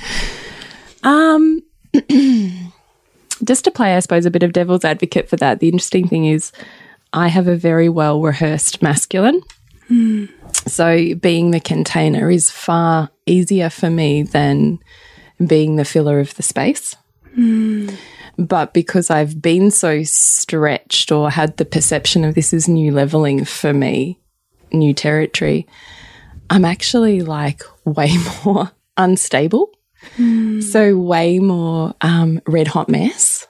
Um, 1.04 1.62
just 3.44 3.64
to 3.66 3.72
play, 3.72 3.96
I 3.96 4.00
suppose, 4.00 4.26
a 4.26 4.32
bit 4.32 4.44
of 4.44 4.54
devil's 4.54 4.86
advocate 4.86 5.30
for 5.30 5.36
that. 5.38 5.60
The 5.60 5.70
interesting 5.70 6.08
thing 6.08 6.26
is, 6.26 6.52
I 7.14 7.28
have 7.28 7.48
a 7.48 7.56
very 7.56 7.90
well 7.90 8.22
rehearsed 8.22 8.82
masculine. 8.82 9.42
So 10.68 11.16
being 11.16 11.52
the 11.52 11.60
container 11.60 12.30
is 12.30 12.50
far 12.50 13.10
easier 13.26 13.70
for 13.70 13.90
me 13.90 14.24
than 14.24 14.80
being 15.46 15.76
the 15.76 15.86
filler 15.86 16.20
of 16.20 16.34
the 16.36 16.44
space. 16.44 16.96
But 18.38 18.74
because 18.74 19.10
I've 19.10 19.42
been 19.42 19.70
so 19.70 20.04
stretched 20.04 21.12
or 21.12 21.30
had 21.30 21.58
the 21.58 21.66
perception 21.66 22.26
of 22.26 22.36
this 22.36 22.54
is 22.54 22.68
new 22.68 22.92
leveling 22.92 23.46
for 23.46 23.74
me, 23.74 24.20
new 24.72 24.94
territory, 24.94 25.68
I'm 26.50 26.66
actually 26.66 27.22
like 27.22 27.62
way 27.86 28.16
more 28.46 28.72
unstable. 28.98 29.70
So, 30.62 30.98
way 30.98 31.40
more 31.40 31.94
um, 32.02 32.42
red 32.46 32.68
hot 32.68 32.90
mess. 32.90 33.48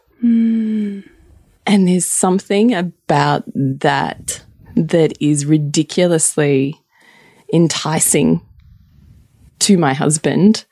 And 1.66 1.88
there's 1.88 2.06
something 2.06 2.76
about 2.76 3.44
that 3.56 4.44
that 4.76 5.14
is 5.20 5.46
ridiculously 5.46 6.80
enticing 7.52 8.42
to 9.60 9.78
my 9.78 9.94
husband 9.94 10.66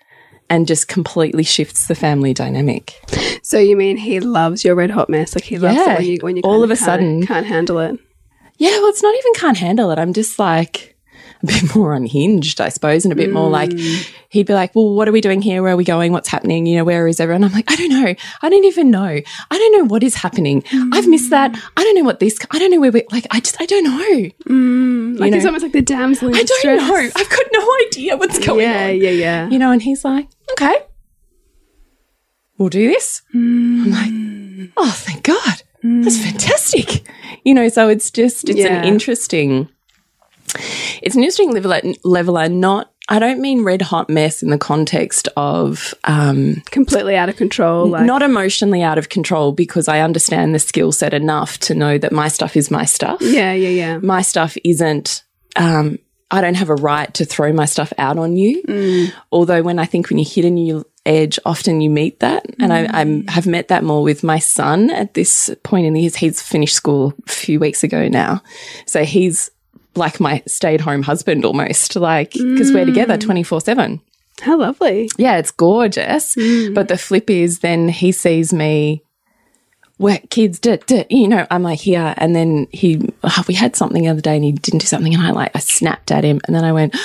and 0.51 0.67
just 0.67 0.88
completely 0.89 1.43
shifts 1.43 1.88
the 1.88 1.96
family 1.96 2.34
dynamic. 2.34 3.00
So 3.41 3.58
you 3.58 3.75
mean 3.77 3.96
he 3.98 4.20
loves 4.20 4.63
your 4.65 4.75
red 4.75 4.91
hot 4.91 5.10
mess? 5.10 5.34
Like 5.34 5.46
he 5.46 5.58
loves 5.58 5.77
Yeah. 5.77 5.93
it 5.93 5.98
when 6.00 6.05
you 6.08 6.17
when 6.22 6.36
you 6.38 6.41
All 6.43 6.62
of 6.63 6.70
a 6.70 6.75
can't- 6.75 6.86
sudden. 6.86 7.25
can't 7.25 7.46
handle 7.48 7.79
it. 7.79 7.98
Yeah, 8.58 8.70
well, 8.79 8.89
it's 8.89 9.01
not 9.01 9.15
even 9.15 9.34
can't 9.36 9.58
handle 9.58 9.89
it. 9.91 9.98
I'm 9.98 10.13
just 10.13 10.38
like 10.38 10.96
a 11.43 11.48
bit 11.48 11.75
more 11.75 11.93
unhinged, 11.93 12.62
I 12.62 12.69
suppose, 12.69 13.05
and 13.05 13.12
a 13.12 13.15
bit 13.15 13.31
more 13.31 13.48
mm. 13.48 13.51
like 13.51 13.71
he'd 14.29 14.45
be 14.45 14.53
like, 14.53 14.75
"Well, 14.75 14.93
what 14.93 15.07
are 15.07 15.12
we 15.12 15.21
doing 15.21 15.41
here? 15.41 15.63
Where 15.63 15.74
are 15.74 15.77
we 15.77 15.83
going? 15.83 16.12
What's 16.12 16.29
happening? 16.29 16.65
You 16.65 16.77
know, 16.77 16.83
where 16.83 17.07
is 17.07 17.19
everyone?" 17.19 17.43
I'm 17.43 17.51
like, 17.51 17.69
"I 17.71 17.75
don't 17.75 17.89
know. 17.89 18.15
I 18.41 18.50
don't 18.50 18.65
even 18.65 18.91
know. 18.91 19.07
I 19.07 19.57
don't 19.57 19.77
know 19.77 19.86
what 19.86 20.03
is 20.03 20.15
happening. 20.15 20.63
I've 20.93 21.07
missed 21.07 21.29
that. 21.31 21.51
Mm. 21.51 21.62
I 21.77 21.83
don't 21.83 21.95
know 21.95 22.03
what 22.03 22.19
this. 22.19 22.38
I 22.51 22.60
don't 22.60 22.71
know 22.71 22.79
where 22.79 22.91
we're 22.91 23.05
like. 23.12 23.25
I 23.31 23.39
just 23.39 23.60
I 23.62 23.65
don't 23.65 23.83
know. 23.83 24.29
Mm. 24.48 25.19
Like 25.19 25.31
know. 25.31 25.38
it's 25.38 25.45
almost 25.45 25.63
like 25.63 25.74
the 25.74 25.81
damsel 25.81 26.29
in 26.29 26.36
I 26.36 26.43
don't 26.43 26.77
know. 26.77 26.95
I've 26.95 27.29
got 27.29 27.45
no 27.51 27.67
idea 27.88 28.17
what's 28.17 28.39
going 28.39 28.62
Yeah, 28.62 28.83
on. 28.86 28.89
Yeah, 28.89 29.10
yeah, 29.10 29.10
yeah. 29.10 29.50
You 29.50 29.60
know, 29.60 29.71
and 29.71 29.81
he's 29.81 30.05
like, 30.05 30.27
"Okay, 30.51 30.75
we'll 32.57 32.69
do 32.69 32.88
this." 32.89 33.21
I'm 33.33 33.91
like, 33.91 34.71
"Oh, 34.77 34.91
thank 34.91 35.24
God." 35.24 35.63
That's 35.83 36.24
fantastic. 36.24 37.07
You 37.43 37.55
know, 37.55 37.69
so 37.69 37.89
it's 37.89 38.12
just 38.12 38.50
it's 38.50 38.60
Yeah. 38.60 38.81
an 38.81 38.86
interesting 38.86 39.67
it's 41.01 41.15
an 41.15 41.24
interesting 41.24 41.51
level 41.51 41.93
leveler 42.03 42.50
not 42.50 42.91
I 43.10 43.20
don't 43.20 43.41
mean 43.41 43.63
red 43.63 43.81
hot 43.81 44.10
mess 44.10 44.41
in 44.41 44.51
the 44.51 44.58
context 44.58 45.27
of 45.36 45.93
um, 46.05 46.62
Completely 46.72 47.17
out 47.17 47.29
of 47.29 47.36
control. 47.36 47.88
Like 47.88 48.05
not 48.05 48.22
emotionally 48.22 48.84
out 48.84 48.98
of 48.98 49.10
control 49.10 49.51
because 49.51 49.88
I 49.88 50.00
understand 50.00 50.55
the 50.55 50.60
skill 50.60 50.91
set 50.91 51.13
enough 51.13 51.58
to 51.60 51.75
know 51.75 51.98
that 51.98 52.12
my 52.12 52.29
stuff 52.29 52.55
is 52.55 52.72
my 52.72 52.86
stuff. 52.86 53.22
yeah, 53.22 53.51
yeah, 53.53 53.70
yeah. 53.70 53.98
My 53.98 54.22
stuff 54.22 54.55
isn't 54.63 55.24
um, 55.58 55.98
I 56.31 56.39
don't 56.39 56.55
have 56.55 56.70
a 56.70 56.75
right 56.75 57.13
to 57.15 57.25
throw 57.25 57.51
my 57.51 57.65
stuff 57.65 57.91
out 57.98 58.17
on 58.17 58.38
you. 58.38 58.63
Although 59.31 59.62
when 59.62 59.79
I 59.79 59.86
think 59.86 60.10
when 60.10 60.17
you 60.17 60.25
hit 60.25 60.46
a 60.46 60.50
new 60.50 60.86
edge, 61.05 61.38
often 61.46 61.81
you 61.81 61.89
meet 61.89 62.22
that, 62.22 62.46
and 62.60 62.72
I 62.72 62.88
I'm, 62.93 63.27
have 63.27 63.48
met 63.48 63.67
that 63.67 63.84
more 63.84 64.03
with 64.03 64.24
my 64.24 64.39
son 64.39 64.89
at 64.89 65.13
this 65.13 65.53
point 65.63 65.86
in 65.86 65.93
the 65.93 66.01
years. 66.01 66.15
He's 66.15 66.41
finished 66.41 66.75
school 66.75 67.13
a 67.27 67.31
few 67.31 67.60
weeks 67.60 67.84
ago 67.84 68.08
now, 68.08 68.41
so 68.86 69.03
he's 69.03 69.51
like 69.95 70.19
my 70.19 70.41
stay-at-home 70.48 71.03
husband 71.03 71.45
almost, 71.45 71.95
like 71.95 72.33
because 72.33 72.71
we're 72.71 72.86
together 72.86 73.17
mm. 73.17 73.21
twenty 73.21 73.43
four 73.43 73.62
seven. 73.62 74.01
How 74.41 74.57
lovely. 74.57 75.10
Yeah, 75.17 75.38
it's 75.38 75.51
gorgeous. 75.51 76.36
Mm. 76.36 76.73
But 76.73 76.88
the 76.88 76.97
flip 76.97 77.30
is 77.30 77.60
then 77.60 77.89
he 77.89 78.12
sees 78.12 78.51
me 78.51 79.04
where 79.97 80.19
kids 80.32 80.58
duh, 80.58 80.77
duh, 80.88 81.04
you 81.12 81.27
know, 81.27 81.45
I'm 81.51 81.62
like 81.62 81.80
here 81.80 82.15
and 82.17 82.36
then 82.36 82.67
he 82.71 83.08
oh, 83.23 83.43
we 83.47 83.54
had 83.54 83.75
something 83.75 84.01
the 84.01 84.10
other 84.10 84.21
day 84.21 84.36
and 84.36 84.43
he 84.43 84.51
didn't 84.51 84.80
do 84.80 84.88
something 84.88 85.13
and 85.13 85.21
I 85.21 85.30
like 85.30 85.51
I 85.56 85.60
snapped 85.60 86.12
at 86.12 86.23
him 86.23 86.41
and 86.47 86.56
then 86.56 86.63
I 86.63 86.73
went, 86.73 86.95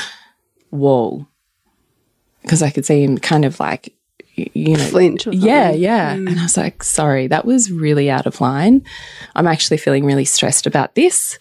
Whoa. 0.71 1.27
Because 2.41 2.63
I 2.63 2.71
could 2.71 2.87
see 2.87 3.05
him 3.05 3.19
kind 3.19 3.45
of 3.45 3.61
like 3.61 3.93
you 4.35 4.77
know 4.77 4.85
Flinch 4.85 5.27
or 5.27 5.33
yeah, 5.33 5.73
yeah. 5.73 6.15
Mm. 6.15 6.29
And 6.29 6.41
I 6.41 6.45
was 6.45 6.57
like, 6.57 6.83
sorry, 6.83 7.27
that 7.27 7.45
was 7.45 7.71
really 7.71 8.09
out 8.11 8.27
of 8.27 8.41
line. 8.41 8.83
I'm 9.35 9.47
actually 9.47 9.77
feeling 9.77 10.07
really 10.07 10.25
stressed 10.25 10.67
about 10.67 10.95
this. 10.95 11.39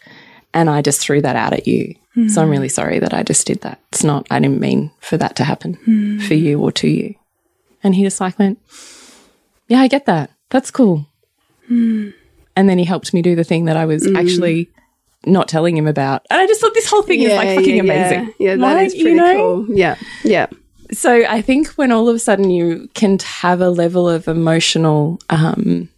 And 0.55 0.71
I 0.71 0.81
just 0.81 1.01
threw 1.01 1.21
that 1.21 1.35
out 1.35 1.53
at 1.53 1.67
you. 1.67 1.93
So 2.29 2.41
I'm 2.41 2.49
really 2.49 2.69
mm. 2.69 2.71
sorry 2.71 2.99
that 2.99 3.13
I 3.13 3.23
just 3.23 3.45
did 3.45 3.59
that. 3.61 3.77
It's 3.91 4.05
not, 4.05 4.25
I 4.31 4.39
didn't 4.39 4.61
mean 4.61 4.89
for 5.01 5.17
that 5.17 5.35
to 5.35 5.43
happen 5.43 5.73
for 5.75 6.33
mm. 6.33 6.41
you 6.41 6.61
or 6.61 6.71
to 6.71 6.87
you. 6.87 7.13
And 7.83 7.93
he 7.93 8.03
just 8.03 8.21
like 8.21 8.39
went, 8.39 8.57
yeah, 9.67 9.81
I 9.81 9.89
get 9.89 10.05
that. 10.05 10.31
That's 10.49 10.71
cool. 10.71 11.07
Mm. 11.69 12.13
And 12.55 12.69
then 12.69 12.77
he 12.77 12.85
helped 12.85 13.13
me 13.13 13.21
do 13.21 13.35
the 13.35 13.43
thing 13.43 13.65
that 13.65 13.75
I 13.75 13.85
was 13.85 14.07
actually 14.15 14.69
not 15.25 15.49
telling 15.49 15.75
him 15.75 15.87
about. 15.87 16.25
And 16.29 16.39
I 16.39 16.47
just 16.47 16.61
thought 16.61 16.73
this 16.73 16.89
whole 16.89 17.01
thing 17.01 17.21
is 17.21 17.33
like 17.33 17.49
fucking 17.57 17.75
yeah, 17.75 17.83
amazing. 17.83 18.33
Yeah, 18.39 18.55
that 18.55 18.61
Like, 18.61 18.87
is 18.87 18.93
pretty 18.93 19.09
you 19.09 19.15
know? 19.15 19.35
cool. 19.35 19.75
Yeah, 19.75 19.97
yeah. 20.23 20.47
So 20.93 21.25
I 21.27 21.41
think 21.41 21.67
when 21.71 21.91
all 21.91 22.07
of 22.07 22.15
a 22.15 22.19
sudden 22.19 22.49
you 22.49 22.89
can 22.93 23.19
have 23.19 23.59
a 23.59 23.69
level 23.69 24.07
of 24.07 24.29
emotional 24.29 25.19
um, 25.29 25.89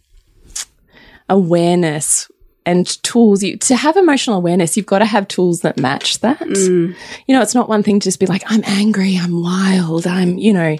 awareness 1.28 2.28
and 2.68 3.02
tools, 3.02 3.42
you, 3.42 3.56
to 3.56 3.76
have 3.76 3.96
emotional 3.96 4.36
awareness, 4.36 4.76
you've 4.76 4.84
got 4.84 4.98
to 4.98 5.06
have 5.06 5.26
tools 5.26 5.62
that 5.62 5.78
match 5.78 6.20
that. 6.20 6.38
Mm. 6.38 6.94
You 7.26 7.34
know, 7.34 7.40
it's 7.40 7.54
not 7.54 7.66
one 7.66 7.82
thing 7.82 7.98
to 7.98 8.04
just 8.04 8.20
be 8.20 8.26
like, 8.26 8.42
I'm 8.46 8.62
angry, 8.66 9.16
I'm 9.16 9.42
wild, 9.42 10.06
I'm, 10.06 10.36
you 10.36 10.52
know, 10.52 10.76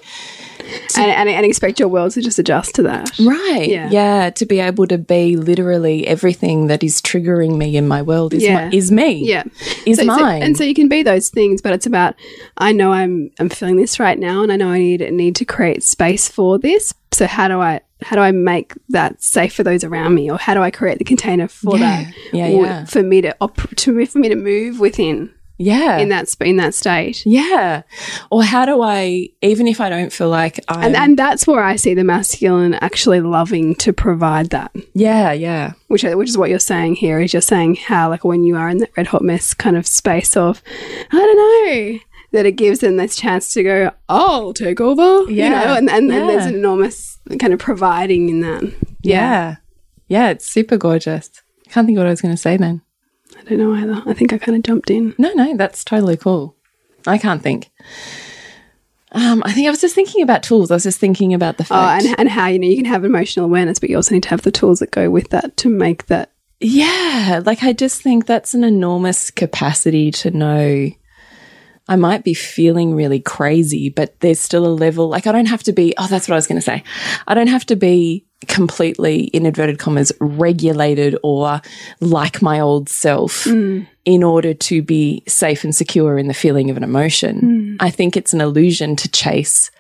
And, 0.97 1.11
and, 1.11 1.29
and 1.29 1.47
expect 1.47 1.79
your 1.81 1.89
world 1.89 2.13
to 2.13 2.21
just 2.23 2.39
adjust 2.39 2.75
to 2.77 2.83
that. 2.83 3.17
right. 3.21 3.69
Yeah. 3.69 3.89
Yeah. 3.91 4.31
to 4.31 4.47
be 4.47 4.61
able 4.61 4.87
to 4.89 4.99
be 4.99 5.37
literally 5.37 6.07
everything 6.07 6.67
that 6.69 6.83
is 6.83 7.01
triggering 7.01 7.57
me 7.57 7.77
in 7.77 7.87
my 7.89 8.03
world 8.03 8.35
is, 8.35 8.43
Yeah. 8.43 8.69
my, 8.69 8.71
is 8.77 8.91
me. 8.91 9.25
Yeah. 9.29 9.45
Is 9.87 9.99
So- 9.99 10.03
so- 10.05 10.07
mine. 10.07 10.43
and 10.43 10.57
so 10.57 10.65
you 10.65 10.75
can 10.75 10.89
be 10.89 11.03
those 11.03 11.29
things, 11.29 11.63
but 11.63 11.73
it's 11.73 11.87
about 11.87 12.15
I 12.59 12.73
know 12.73 12.93
I'm 12.93 13.31
I'm 13.39 13.49
feeling 13.49 13.77
this 13.77 13.99
right 14.01 14.19
now, 14.19 14.43
and 14.43 14.51
I 14.53 14.57
know 14.57 14.69
I 14.71 14.79
need 14.79 15.13
need 15.13 15.37
to 15.37 15.45
create 15.45 15.83
space 15.83 16.29
for 16.29 16.59
this. 16.59 16.93
So 17.13 17.27
how 17.27 17.49
do 17.49 17.61
I 17.61 17.81
how 18.03 18.17
do 18.17 18.23
I 18.23 18.31
make 18.33 18.75
that 18.91 19.23
safe 19.23 19.55
for 19.55 19.63
those 19.65 19.83
around 19.85 20.15
me, 20.15 20.31
or 20.31 20.39
how 20.39 20.55
do 20.55 20.63
I 20.63 20.71
create 20.71 20.99
the 20.99 21.05
container 21.05 21.49
for 21.49 21.77
Yeah. 21.79 22.05
that? 22.05 22.15
Yeah, 22.33 22.47
yeah. 22.49 22.85
For 22.85 23.03
me 23.03 23.21
to 23.23 23.35
op- 23.41 23.75
to 23.77 24.07
for 24.07 24.19
me 24.19 24.29
to 24.29 24.37
move 24.37 24.79
within 24.81 25.31
yeah. 25.59 25.99
in 25.99 26.09
that 26.09 26.35
in 26.41 26.57
that 26.57 26.75
state. 26.75 27.25
yeah. 27.27 27.83
Or 28.31 28.43
how 28.43 28.65
do 28.65 28.81
I, 28.83 29.29
even 29.43 29.67
if 29.67 29.81
I 29.81 29.89
don't 29.91 30.13
feel 30.13 30.29
like 30.31 30.61
I'm, 30.69 30.83
And, 30.83 30.97
and 30.97 31.19
that's 31.19 31.47
where 31.47 31.63
I 31.63 31.77
see 31.77 31.95
the 31.95 32.05
masculine 32.05 32.75
actually 32.75 33.21
loving 33.21 33.75
to 33.77 33.93
provide 33.93 34.51
that, 34.51 34.71
yeah, 34.95 35.33
yeah. 35.33 35.73
which 35.89 36.05
which 36.05 36.29
is 36.29 36.39
what 36.39 36.49
you're 36.51 36.59
saying 36.59 36.95
here. 36.97 37.21
Is 37.21 37.33
you're 37.33 37.43
saying 37.43 37.77
how 37.77 38.09
like 38.09 38.25
when 38.25 38.45
you 38.45 38.57
are 38.57 38.69
in 38.69 38.79
that 38.79 38.91
red 38.97 39.09
hot 39.09 39.23
mess 39.23 39.53
kind 39.55 39.77
of 39.77 39.87
space 39.87 40.37
of, 40.37 40.63
I 41.13 41.17
don't 41.17 41.37
know, 41.37 41.99
that 42.33 42.47
it 42.47 42.53
gives 42.53 42.81
them 42.81 42.97
this 42.97 43.17
chance 43.17 43.53
to 43.55 43.63
go, 43.63 43.91
oh, 44.09 44.47
I'll 44.47 44.53
take 44.53 44.81
over, 44.81 45.31
you 45.31 45.37
Yeah. 45.37 45.49
know, 45.51 45.75
and 45.75 45.91
and, 45.91 46.13
and 46.13 46.29
there's 46.29 46.47
an 46.47 46.55
enormous 46.55 47.19
kind 47.39 47.53
of 47.53 47.59
providing 47.59 48.29
in 48.29 48.41
that. 48.41 48.63
Yeah. 49.03 49.57
Yeah, 50.09 50.31
it's 50.31 50.47
super 50.47 50.77
gorgeous. 50.79 51.31
I 51.67 51.71
can't 51.71 51.87
think 51.87 51.99
of 51.99 52.01
what 52.03 52.07
I 52.07 52.11
was 52.11 52.23
going 52.23 52.35
to 52.35 52.41
say 52.41 52.57
then. 52.57 52.81
I 53.37 53.43
don't 53.45 53.59
know 53.59 53.75
either. 53.75 54.03
I 54.07 54.15
think 54.15 54.33
I 54.33 54.39
kind 54.39 54.57
of 54.57 54.63
jumped 54.63 54.91
in. 54.91 55.15
No, 55.19 55.33
no, 55.33 55.57
that's 55.57 55.85
totally 55.85 56.17
cool. 56.17 56.57
I 57.07 57.19
can't 57.19 57.43
think. 57.43 57.71
Um, 59.13 59.43
I 59.47 59.53
think 59.53 59.67
I 59.67 59.71
was 59.71 59.81
just 59.81 59.95
thinking 59.95 60.23
about 60.23 60.43
tools. 60.43 60.71
I 60.71 60.75
was 60.75 60.83
just 60.83 61.01
thinking 61.01 61.33
about 61.33 61.57
the 61.57 61.65
Oh, 61.65 61.67
fact. 61.67 62.05
and 62.05 62.21
and 62.21 62.29
how 62.29 62.47
you 62.49 62.59
know 62.59 62.67
you 62.69 62.77
can 62.77 62.85
have 62.85 63.05
emotional 63.05 63.47
awareness, 63.47 63.79
but 63.79 63.89
you 63.89 63.97
also 63.97 64.15
need 64.15 64.25
to 64.25 64.29
have 64.29 64.43
the 64.43 64.51
tools 64.51 64.81
that 64.81 64.91
go 64.91 65.11
with 65.11 65.31
that 65.31 65.57
to 65.59 65.69
make 65.71 66.07
that. 66.07 66.33
yeah, 66.61 67.41
like 67.47 67.63
I 67.63 67.73
just 67.73 68.03
think 68.03 68.27
that's 68.27 68.53
an 68.55 68.65
enormous 68.65 69.31
capacity 69.31 70.11
to 70.13 70.31
know. 70.31 70.91
I 71.91 71.97
might 71.97 72.23
be 72.23 72.35
feeling 72.35 72.95
really 72.95 73.19
crazy, 73.21 73.89
but 73.89 74.21
there's 74.21 74.41
still 74.41 74.67
a 74.67 74.69
level. 74.69 75.09
Like 75.09 75.27
I 75.27 75.33
don't 75.33 75.47
have 75.47 75.63
to 75.65 75.73
be. 75.73 75.95
Oh, 75.97 76.07
that's 76.07 76.29
what 76.29 76.35
I 76.35 76.37
was 76.37 76.47
going 76.47 76.61
to 76.61 76.65
say. 76.65 76.85
I 77.27 77.33
don't 77.33 77.47
have 77.47 77.65
to 77.67 77.77
be 77.77 78.27
completely, 78.47 79.25
in 79.25 79.47
inverted 79.47 79.79
commas, 79.79 80.13
regulated 80.21 81.17
or 81.23 81.61
like 82.01 82.41
my 82.41 82.61
old 82.61 82.89
self 82.89 83.45
mm. 83.45 83.87
in 84.05 84.23
order 84.23 84.55
to 84.55 84.83
be 84.83 85.23
safe 85.27 85.65
and 85.65 85.75
secure 85.75 86.19
in 86.19 86.29
the 86.29 86.35
feeling 86.35 86.71
of 86.71 86.77
an 86.77 86.85
emotion. 86.85 87.41
Mm. 87.41 87.77
I 87.81 87.91
think 87.91 88.17
it's 88.17 88.33
an 88.33 88.41
illusion 88.41 88.97
to 88.97 89.09
chase 89.09 89.71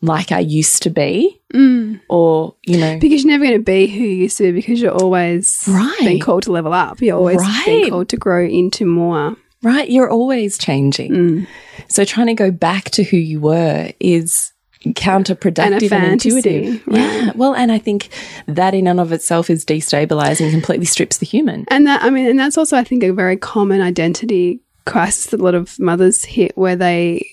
like 0.00 0.30
I 0.30 0.38
used 0.40 0.84
to 0.84 0.90
be, 0.90 1.40
mm. 1.52 2.00
or 2.08 2.54
you 2.66 2.78
know, 2.78 2.98
Because 3.00 3.24
you're 3.24 3.32
never 3.32 3.44
going 3.44 3.58
to 3.58 3.64
be 3.64 3.86
who 3.88 4.04
you 4.04 4.22
used 4.22 4.38
to 4.38 4.44
be 4.44 4.52
because 4.52 4.80
you're 4.80 4.92
always 4.92 5.64
Right. 5.68 5.96
being 6.00 6.20
called 6.20 6.44
to 6.44 6.52
level 6.52 6.72
up. 6.72 7.00
You're 7.00 7.16
always 7.16 7.38
Right. 7.38 7.62
being 7.66 7.90
called 7.90 8.08
to 8.10 8.16
grow 8.16 8.44
into 8.44 8.84
more. 8.86 9.36
right? 9.62 9.90
You're 9.90 10.08
always 10.10 10.56
changing. 10.56 11.46
So 11.88 12.04
trying 12.04 12.28
to 12.28 12.34
go 12.34 12.52
back 12.52 12.90
to 12.90 13.02
who 13.02 13.16
you 13.16 13.40
were 13.40 13.90
is 13.98 14.52
counterproductive 14.86 15.92
And 15.92 16.04
and, 16.04 16.12
intuitive. 16.12 16.82
Yeah. 16.86 17.32
Well, 17.34 17.54
and 17.54 17.72
I 17.72 17.78
think 17.78 18.08
that 18.46 18.74
in 18.74 18.86
and 18.86 19.00
of 19.00 19.12
itself 19.12 19.50
is 19.50 19.64
destabilizing, 19.64 20.50
completely 20.50 20.86
strips 20.86 21.18
the 21.18 21.26
human. 21.26 21.64
And 21.68 21.86
that, 21.86 22.02
I 22.02 22.10
mean, 22.10 22.26
and 22.26 22.38
that's 22.38 22.58
also, 22.58 22.76
I 22.76 22.84
think, 22.84 23.02
a 23.02 23.12
very 23.12 23.36
common 23.36 23.80
identity 23.80 24.60
crisis 24.86 25.26
that 25.26 25.40
a 25.40 25.42
lot 25.42 25.54
of 25.54 25.78
mothers 25.78 26.24
hit 26.24 26.56
where 26.56 26.76
they 26.76 27.26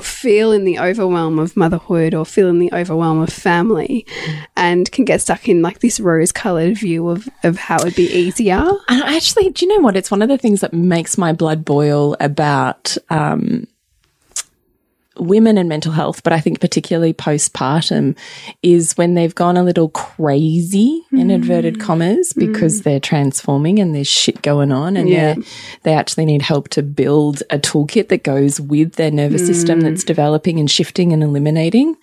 feel 0.00 0.50
in 0.50 0.64
the 0.64 0.80
overwhelm 0.80 1.38
of 1.38 1.56
motherhood 1.56 2.12
or 2.12 2.26
feel 2.26 2.48
in 2.48 2.58
the 2.58 2.72
overwhelm 2.72 3.20
of 3.20 3.32
family 3.32 4.04
and 4.56 4.90
can 4.90 5.04
get 5.04 5.20
stuck 5.20 5.48
in 5.48 5.62
like 5.62 5.78
this 5.78 6.00
rose 6.00 6.32
colored 6.32 6.76
view 6.76 7.08
of, 7.08 7.28
of 7.44 7.56
how 7.56 7.76
it'd 7.76 7.94
be 7.94 8.10
easier. 8.10 8.64
And 8.88 9.02
actually, 9.04 9.50
do 9.50 9.64
you 9.64 9.76
know 9.76 9.82
what? 9.84 9.96
It's 9.96 10.10
one 10.10 10.22
of 10.22 10.28
the 10.28 10.38
things 10.38 10.60
that 10.62 10.72
makes 10.72 11.16
my 11.16 11.32
blood 11.32 11.64
boil 11.64 12.16
about 12.18 12.96
um, 13.10 13.68
women 15.18 15.58
and 15.58 15.68
mental 15.68 15.92
health, 15.92 16.22
but 16.22 16.32
I 16.32 16.40
think 16.40 16.60
particularly 16.60 17.12
postpartum, 17.12 18.16
is 18.62 18.96
when 18.96 19.14
they've 19.14 19.34
gone 19.34 19.56
a 19.56 19.62
little 19.62 19.88
crazy 19.90 21.02
in 21.12 21.30
inverted 21.30 21.76
mm. 21.76 21.80
commas 21.80 22.32
because 22.32 22.80
mm. 22.80 22.84
they're 22.84 23.00
transforming 23.00 23.78
and 23.78 23.94
there's 23.94 24.08
shit 24.08 24.42
going 24.42 24.72
on, 24.72 24.96
and 24.96 25.08
Yeah. 25.08 25.34
they 25.34 25.42
they 25.82 25.94
actually 25.94 26.26
need 26.26 26.42
help 26.42 26.68
to 26.70 26.82
build 26.82 27.42
a 27.50 27.58
toolkit 27.58 28.08
that 28.08 28.22
goes 28.22 28.60
with 28.60 28.94
their 28.94 29.10
nervous 29.10 29.46
system 29.46 29.80
that's 29.80 30.04
mm. 30.04 30.06
developing 30.06 30.58
and 30.60 30.70
shifting 30.70 31.12
and 31.12 31.22
eliminating, 31.22 31.96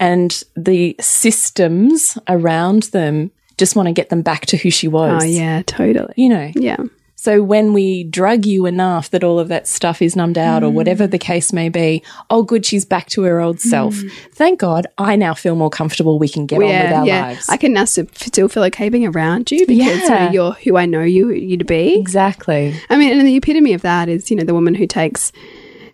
and 0.00 0.42
the 0.56 0.96
systems 1.00 2.16
around 2.28 2.84
them 2.84 3.30
just 3.58 3.74
want 3.76 3.86
to 3.86 3.92
get 3.92 4.08
them 4.08 4.22
back 4.22 4.46
to 4.46 4.56
who 4.56 4.70
she 4.70 4.88
was. 4.88 5.22
Oh, 5.22 5.26
yeah, 5.26 5.62
totally. 5.66 6.14
You 6.16 6.28
know, 6.28 6.52
Yeah. 6.54 6.76
So 7.20 7.42
when 7.42 7.72
we 7.72 8.04
drug 8.04 8.46
you 8.46 8.64
enough 8.64 9.10
that 9.10 9.24
all 9.24 9.40
of 9.40 9.48
that 9.48 9.66
stuff 9.66 10.00
is 10.00 10.14
numbed 10.14 10.38
out 10.38 10.62
or 10.62 10.70
mm. 10.70 10.74
whatever 10.74 11.04
the 11.04 11.18
case 11.18 11.52
may 11.52 11.68
be, 11.68 12.00
oh 12.30 12.44
good, 12.44 12.64
she's 12.64 12.84
back 12.84 13.08
to 13.08 13.24
her 13.24 13.40
old 13.40 13.56
mm. 13.56 13.60
self. 13.60 13.96
Thank 14.34 14.60
God 14.60 14.86
I 14.98 15.16
now 15.16 15.34
feel 15.34 15.56
more 15.56 15.68
comfortable 15.68 16.20
we 16.20 16.28
can 16.28 16.46
get 16.46 16.58
on 16.58 16.62
with 16.62 16.70
yeah, 16.70 17.00
our 17.00 17.06
yeah. 17.06 17.22
lives. 17.22 17.48
I 17.48 17.56
can 17.56 17.72
now 17.72 17.86
still 17.86 18.48
feel 18.48 18.62
okay 18.62 18.88
being 18.88 19.04
around 19.04 19.50
you 19.50 19.66
because 19.66 19.76
you 19.76 19.84
Yeah. 19.84 20.26
know, 20.26 20.30
you're 20.30 20.52
who 20.52 20.76
I 20.76 20.86
know 20.86 21.02
you 21.02 21.30
you 21.30 21.56
to 21.56 21.64
be. 21.64 21.98
exactly. 21.98 22.78
I 22.88 22.96
mean, 22.96 23.18
and 23.18 23.26
the 23.26 23.34
epitome 23.34 23.72
of 23.72 23.82
that 23.82 24.08
is, 24.08 24.30
you 24.30 24.36
know, 24.36 24.44
the 24.44 24.54
woman 24.54 24.76
who 24.76 24.86
takes, 24.86 25.32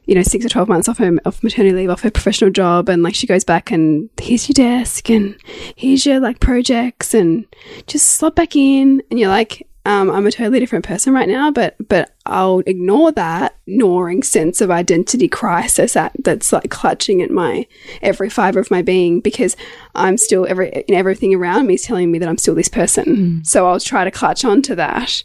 you 0.05 0.15
know, 0.15 0.23
six 0.23 0.45
or 0.45 0.51
12 0.51 0.69
months 0.69 0.91
off 0.91 0.99
her 0.99 1.11
off 1.25 1.43
maternity 1.43 1.75
leave, 1.75 1.89
off 1.89 2.03
her 2.03 2.11
professional 2.11 2.51
job, 2.51 2.91
and 2.91 3.03
like 3.03 3.15
she 3.15 3.27
goes 3.27 3.45
back 3.45 3.71
and 3.71 4.11
here's 4.21 4.47
your 4.47 4.53
desk 4.55 5.09
and 5.09 5.37
here's 5.75 6.05
your 6.05 6.21
like 6.21 6.41
projects 6.41 7.15
and 7.15 7.47
just 7.87 8.11
slot 8.11 8.37
back 8.37 8.55
in. 8.55 9.03
And 9.11 9.19
you're 9.19 9.31
like, 9.31 9.67
um, 9.87 10.11
I'm 10.11 10.27
a 10.27 10.33
totally 10.33 10.61
different 10.61 10.87
person 10.87 11.13
right 11.13 11.29
now, 11.29 11.51
but 11.51 11.77
but 11.89 12.15
I'll 12.25 12.61
ignore 12.61 13.13
that 13.13 13.57
gnawing 13.67 14.23
sense 14.23 14.63
of 14.63 14.71
identity 14.71 15.29
crisis 15.29 15.93
that, 15.93 16.13
that's 16.25 16.53
like 16.55 16.71
clutching 16.71 17.21
at 17.21 17.31
my 17.31 17.67
every 18.01 18.31
fiber 18.31 18.61
of 18.61 18.71
my 18.71 18.81
being 18.81 19.21
because 19.21 19.57
I'm 19.95 20.17
still 20.17 20.47
every 20.49 20.85
in 20.89 20.95
everything 20.95 21.35
around 21.35 21.67
me 21.67 21.75
is 21.75 21.83
telling 21.83 22.11
me 22.11 22.19
that 22.19 22.29
I'm 22.29 22.39
still 22.39 22.55
this 22.55 22.69
person. 22.69 23.05
Hmm. 23.05 23.43
So 23.43 23.67
I'll 23.67 23.81
try 23.81 24.05
to 24.05 24.11
clutch 24.11 24.45
onto 24.45 24.75
that 24.75 25.23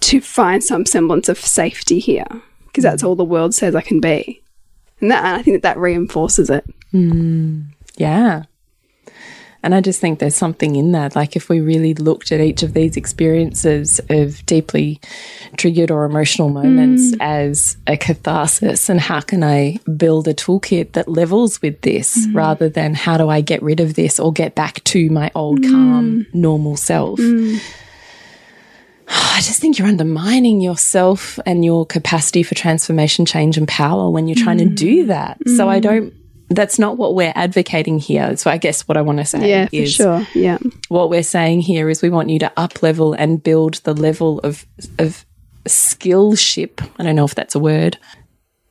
to 0.00 0.20
find 0.20 0.62
some 0.62 0.84
semblance 0.84 1.30
of 1.30 1.38
safety 1.38 1.98
here 1.98 2.26
because 2.66 2.84
that's 2.84 3.00
hmm. 3.00 3.08
all 3.08 3.16
the 3.16 3.24
world 3.24 3.54
says 3.54 3.74
I 3.74 3.80
can 3.80 4.00
be. 4.00 4.42
And 5.00 5.10
that 5.10 5.24
I 5.24 5.42
think 5.42 5.56
that 5.56 5.62
that 5.62 5.78
reinforces 5.78 6.50
it. 6.50 6.66
Hmm. 6.90 7.62
Yeah. 7.96 8.44
And 9.62 9.74
I 9.74 9.80
just 9.80 10.00
think 10.00 10.18
there's 10.18 10.36
something 10.36 10.76
in 10.76 10.92
that. 10.92 11.16
Like, 11.16 11.34
if 11.34 11.48
we 11.48 11.60
really 11.60 11.94
looked 11.94 12.30
at 12.30 12.40
each 12.40 12.62
of 12.62 12.74
these 12.74 12.96
experiences 12.96 14.00
of 14.08 14.44
deeply 14.46 15.00
triggered 15.56 15.90
or 15.90 16.04
emotional 16.04 16.48
moments 16.48 17.10
mm. 17.10 17.16
as 17.20 17.76
a 17.86 17.96
catharsis, 17.96 18.88
and 18.88 19.00
how 19.00 19.20
can 19.20 19.42
I 19.42 19.80
build 19.96 20.28
a 20.28 20.34
toolkit 20.34 20.92
that 20.92 21.08
levels 21.08 21.60
with 21.60 21.80
this 21.80 22.16
mm-hmm. 22.16 22.36
rather 22.36 22.68
than 22.68 22.94
how 22.94 23.16
do 23.16 23.28
I 23.28 23.40
get 23.40 23.62
rid 23.62 23.80
of 23.80 23.94
this 23.94 24.20
or 24.20 24.32
get 24.32 24.54
back 24.54 24.82
to 24.84 25.10
my 25.10 25.30
old, 25.34 25.62
calm, 25.62 26.24
mm. 26.24 26.34
normal 26.34 26.76
self? 26.76 27.18
Mm. 27.18 27.60
I 29.08 29.40
just 29.40 29.60
think 29.60 29.78
you're 29.78 29.88
undermining 29.88 30.60
yourself 30.60 31.38
and 31.46 31.64
your 31.64 31.84
capacity 31.84 32.42
for 32.42 32.54
transformation, 32.54 33.26
change, 33.26 33.56
and 33.56 33.66
power 33.66 34.10
when 34.10 34.28
you're 34.28 34.36
trying 34.36 34.58
to 34.58 34.66
do 34.66 35.06
that. 35.06 35.38
So 35.56 35.68
I 35.68 35.80
don't. 35.80 36.12
That's 36.50 36.78
not 36.78 36.96
what 36.96 37.14
we're 37.14 37.32
advocating 37.34 37.98
here. 37.98 38.36
So 38.36 38.50
I 38.50 38.56
guess 38.56 38.88
what 38.88 38.96
I 38.96 39.02
want 39.02 39.18
to 39.18 39.24
say 39.24 39.48
Yeah, 39.48 39.66
for 39.66 39.76
is 39.76 39.92
sure. 39.92 40.26
Yeah. 40.34 40.58
what 40.88 41.10
we're 41.10 41.22
saying 41.22 41.60
here 41.60 41.90
is 41.90 42.00
we 42.00 42.10
want 42.10 42.30
you 42.30 42.38
to 42.40 42.52
up 42.56 42.82
level 42.82 43.12
and 43.12 43.42
build 43.42 43.74
the 43.84 43.94
level 43.94 44.40
of 44.40 44.66
of 44.98 45.26
skillship. 45.66 46.88
I 46.98 47.04
don't 47.04 47.16
know 47.16 47.24
if 47.24 47.34
that's 47.34 47.54
a 47.54 47.58
word. 47.58 47.98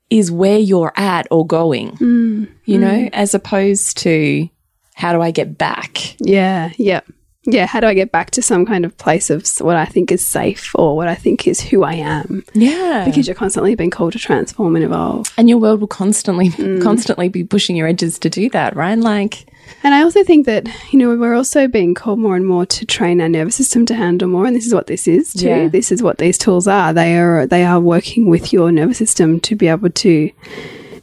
Is 0.10 0.32
where 0.32 0.58
you're 0.58 0.94
at 0.96 1.28
or 1.30 1.46
going. 1.46 1.92
Mm, 1.98 2.50
you 2.66 2.78
know, 2.78 2.88
mm. 2.88 3.10
as 3.14 3.34
opposed 3.34 3.98
to 4.00 4.50
how 4.96 5.14
do 5.14 5.22
I 5.22 5.32
get 5.32 5.58
back? 5.58 6.20
Yeah. 6.20 6.72
Yeah. 6.78 7.02
Yeah. 7.48 7.66
How 7.66 7.80
do 7.80 7.88
I 7.88 7.94
get 7.94 8.12
back 8.12 8.32
to 8.32 8.42
some 8.42 8.66
kind 8.66 8.86
of 8.86 8.96
place 8.98 9.30
of 9.30 9.48
what 9.60 9.78
I 9.78 9.86
think 9.86 10.12
is 10.12 10.22
safe 10.22 10.72
or 10.76 10.96
what 10.96 11.08
I 11.08 11.16
think 11.16 11.48
is 11.48 11.62
who 11.62 11.84
I 11.84 11.94
am? 11.94 12.44
Yeah. 12.54 13.06
Because 13.06 13.26
you're 13.28 13.36
constantly 13.36 13.74
being 13.74 13.90
called 13.90 14.14
to 14.14 14.20
transform 14.20 14.76
and 14.76 14.84
evolve. 14.84 15.34
and 15.38 15.48
your 15.50 15.58
world 15.58 15.80
will 15.80 15.88
constantly 15.88 16.50
mm. 16.50 16.82
constantly 16.84 17.30
be 17.30 17.44
pushing 17.44 17.76
your 17.76 17.88
edges 17.88 18.20
to 18.20 18.30
do 18.30 18.50
that, 18.50 18.76
right? 18.76 18.98
Like 18.98 19.48
And 19.84 19.96
I 19.96 20.02
also 20.04 20.24
think 20.24 20.46
that, 20.46 20.68
you 20.92 21.00
know, 21.00 21.16
we're 21.16 21.36
also 21.36 21.68
being 21.68 21.94
called 21.94 22.20
more 22.20 22.36
and 22.36 22.46
more 22.46 22.66
to 22.66 22.86
train 22.86 23.22
our 23.22 23.30
nervous 23.30 23.56
system 23.56 23.86
to 23.88 23.96
handle 23.96 24.28
more. 24.28 24.46
And 24.46 24.56
this 24.56 24.68
is 24.68 24.74
what 24.74 24.88
this 24.88 25.08
is 25.08 25.34
too. 25.34 25.48
Yeah. 25.48 25.68
This 25.70 25.92
is 25.92 26.04
what 26.04 26.18
these 26.18 26.38
tools 26.38 26.68
are. 26.68 26.94
They 26.94 27.18
are 27.18 27.48
they 27.48 27.64
are 27.64 27.80
working 27.80 28.30
with 28.30 28.52
your 28.52 28.72
nervous 28.72 28.98
system 28.98 29.40
to 29.42 29.56
be 29.56 29.68
able 29.68 29.90
to 29.90 30.32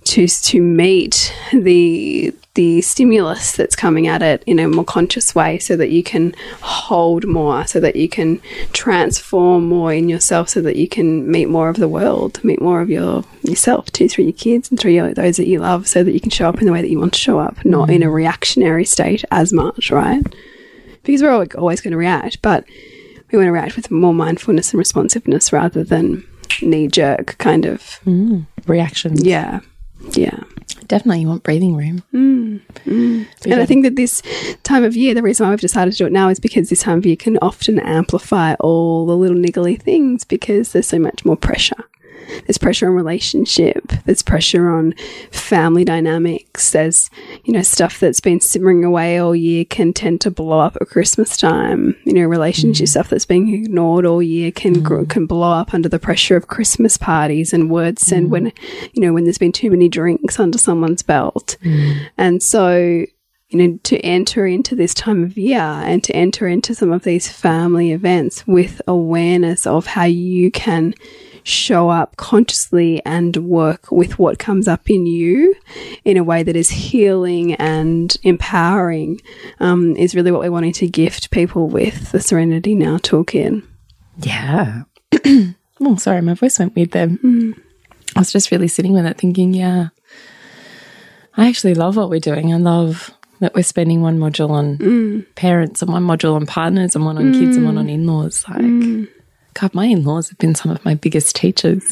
to 0.04 0.26
to 0.28 0.60
meet 0.60 1.34
the 1.52 2.34
the 2.54 2.80
stimulus 2.80 3.52
that's 3.52 3.74
coming 3.74 4.06
at 4.06 4.22
it 4.22 4.42
in 4.46 4.60
a 4.60 4.68
more 4.68 4.84
conscious 4.84 5.34
way 5.34 5.58
so 5.58 5.76
that 5.76 5.90
you 5.90 6.02
can 6.02 6.34
hold 6.62 7.26
more 7.26 7.66
so 7.66 7.80
that 7.80 7.96
you 7.96 8.08
can 8.08 8.40
transform 8.72 9.66
more 9.66 9.92
in 9.92 10.08
yourself 10.08 10.48
so 10.48 10.60
that 10.60 10.76
you 10.76 10.88
can 10.88 11.28
meet 11.28 11.48
more 11.48 11.68
of 11.68 11.76
the 11.76 11.88
world 11.88 12.42
meet 12.44 12.60
more 12.60 12.80
of 12.80 12.88
your 12.88 13.24
yourself 13.42 13.90
too 13.90 14.08
through 14.08 14.24
your 14.24 14.32
kids 14.32 14.70
and 14.70 14.78
through 14.78 14.92
your, 14.92 15.12
those 15.14 15.36
that 15.36 15.48
you 15.48 15.58
love 15.58 15.88
so 15.88 16.04
that 16.04 16.12
you 16.12 16.20
can 16.20 16.30
show 16.30 16.48
up 16.48 16.60
in 16.60 16.66
the 16.66 16.72
way 16.72 16.80
that 16.80 16.90
you 16.90 16.98
want 16.98 17.12
to 17.12 17.18
show 17.18 17.40
up 17.40 17.62
not 17.64 17.90
in 17.90 18.02
a 18.02 18.06
mm. 18.06 18.12
reactionary 18.12 18.84
state 18.84 19.24
as 19.30 19.52
much 19.52 19.90
right? 19.90 20.22
Because 21.02 21.22
we're 21.22 21.46
always 21.58 21.80
going 21.80 21.92
to 21.92 21.98
react 21.98 22.40
but 22.40 22.64
we 23.32 23.38
want 23.38 23.48
to 23.48 23.52
react 23.52 23.74
with 23.74 23.90
more 23.90 24.14
mindfulness 24.14 24.72
and 24.72 24.78
responsiveness 24.78 25.52
rather 25.52 25.82
than 25.82 26.24
knee 26.62 26.86
jerk 26.86 27.36
kind 27.38 27.66
of 27.66 27.80
mm. 28.06 28.46
reactions. 28.68 29.24
yeah 29.24 29.58
yeah 30.12 30.40
Definitely 30.86 31.20
you 31.20 31.28
want 31.28 31.42
breathing 31.42 31.76
room. 31.76 32.02
Mm, 32.12 32.60
mm. 32.84 33.26
and 33.46 33.60
I 33.60 33.66
think 33.66 33.84
that 33.84 33.96
this 33.96 34.22
time 34.64 34.84
of 34.84 34.94
year, 34.94 35.14
the 35.14 35.22
reason 35.22 35.46
why 35.46 35.50
we've 35.50 35.60
decided 35.60 35.92
to 35.92 35.96
do 35.96 36.06
it 36.06 36.12
now 36.12 36.28
is 36.28 36.38
because 36.38 36.68
this 36.68 36.82
time 36.82 36.98
of 36.98 37.06
year 37.06 37.16
can 37.16 37.38
often 37.40 37.78
amplify 37.78 38.54
all 38.54 39.06
the 39.06 39.16
little 39.16 39.36
niggly 39.36 39.80
things 39.80 40.24
because 40.24 40.72
there's 40.72 40.86
so 40.86 40.98
much 40.98 41.24
more 41.24 41.36
pressure. 41.36 41.88
There's 42.46 42.58
pressure 42.58 42.88
on 42.88 42.94
relationship. 42.94 43.92
There's 44.04 44.22
pressure 44.22 44.70
on 44.70 44.94
family 45.30 45.84
dynamics. 45.84 46.72
There's, 46.72 47.10
you 47.44 47.52
know, 47.52 47.62
stuff 47.62 48.00
that's 48.00 48.20
been 48.20 48.40
simmering 48.40 48.84
away 48.84 49.18
all 49.18 49.36
year 49.36 49.64
can 49.64 49.92
tend 49.92 50.20
to 50.22 50.30
blow 50.30 50.58
up 50.58 50.76
at 50.80 50.88
Christmas 50.88 51.36
time. 51.36 51.96
You 52.04 52.14
know, 52.14 52.26
relationship 52.26 52.86
mm. 52.86 52.90
stuff 52.90 53.10
that's 53.10 53.26
being 53.26 53.52
ignored 53.52 54.06
all 54.06 54.22
year 54.22 54.50
can 54.50 54.82
gr 54.82 54.96
mm. 54.96 55.08
can 55.08 55.26
blow 55.26 55.52
up 55.52 55.74
under 55.74 55.88
the 55.88 55.98
pressure 55.98 56.36
of 56.36 56.48
Christmas 56.48 56.96
parties 56.96 57.52
and 57.52 57.70
words 57.70 58.10
And 58.10 58.28
mm. 58.28 58.30
when, 58.30 58.52
you 58.92 59.02
know, 59.02 59.12
when 59.12 59.24
there's 59.24 59.38
been 59.38 59.52
too 59.52 59.70
many 59.70 59.88
drinks 59.88 60.40
under 60.40 60.58
someone's 60.58 61.02
belt. 61.02 61.56
And 62.18 62.42
so, 62.42 63.06
you 63.48 63.58
know, 63.58 63.78
to 63.84 63.98
enter 64.00 64.46
into 64.46 64.74
this 64.74 64.94
time 64.94 65.22
of 65.22 65.38
year 65.38 65.60
and 65.60 66.02
to 66.04 66.14
enter 66.14 66.48
into 66.48 66.74
some 66.74 66.92
of 66.92 67.04
these 67.04 67.30
family 67.30 67.92
events 67.92 68.46
with 68.46 68.82
awareness 68.86 69.66
of 69.66 69.86
how 69.86 70.04
you 70.04 70.50
can 70.50 70.94
show 71.44 71.90
up 71.90 72.16
consciously 72.16 73.00
and 73.04 73.36
work 73.36 73.92
with 73.92 74.18
what 74.18 74.38
comes 74.38 74.66
up 74.66 74.88
in 74.88 75.06
you 75.06 75.54
in 76.04 76.16
a 76.16 76.24
way 76.24 76.42
that 76.42 76.56
is 76.56 76.70
healing 76.70 77.54
and 77.54 78.16
empowering 78.22 79.20
um, 79.60 79.94
is 79.96 80.14
really 80.14 80.32
what 80.32 80.40
we're 80.40 80.50
wanting 80.50 80.72
to 80.72 80.88
gift 80.88 81.30
people 81.30 81.68
with 81.68 82.10
the 82.12 82.20
Serenity 82.20 82.74
Now 82.74 82.96
toolkit. 82.96 83.62
Yeah. 84.18 84.82
oh, 85.80 85.96
sorry, 85.96 86.22
my 86.22 86.34
voice 86.34 86.58
went 86.58 86.74
weird 86.74 86.92
there. 86.92 87.08
Mm. 87.08 87.60
I 88.16 88.20
was 88.20 88.32
just 88.32 88.50
really 88.50 88.68
sitting 88.68 88.94
with 88.94 89.04
it 89.04 89.18
thinking, 89.18 89.52
yeah, 89.52 89.88
I 91.36 91.48
actually 91.48 91.74
love 91.74 91.96
what 91.96 92.08
we're 92.10 92.20
doing. 92.20 92.54
I 92.54 92.58
love 92.58 93.10
that 93.40 93.54
we're 93.54 93.64
spending 93.64 94.00
one 94.00 94.18
module 94.18 94.50
on 94.50 94.78
mm. 94.78 95.34
parents 95.34 95.82
and 95.82 95.92
one 95.92 96.06
module 96.06 96.36
on 96.36 96.46
partners 96.46 96.94
and 96.94 97.04
one 97.04 97.18
on 97.18 97.32
kids 97.32 97.56
and 97.56 97.66
one 97.66 97.76
on 97.76 97.88
mm. 97.88 97.94
in 97.94 98.06
laws. 98.06 98.44
Like, 98.48 99.08
God, 99.54 99.74
my 99.74 99.86
in 99.86 100.04
laws 100.04 100.28
have 100.28 100.38
been 100.38 100.54
some 100.54 100.72
of 100.72 100.84
my 100.84 100.94
biggest 100.94 101.36
teachers. 101.36 101.84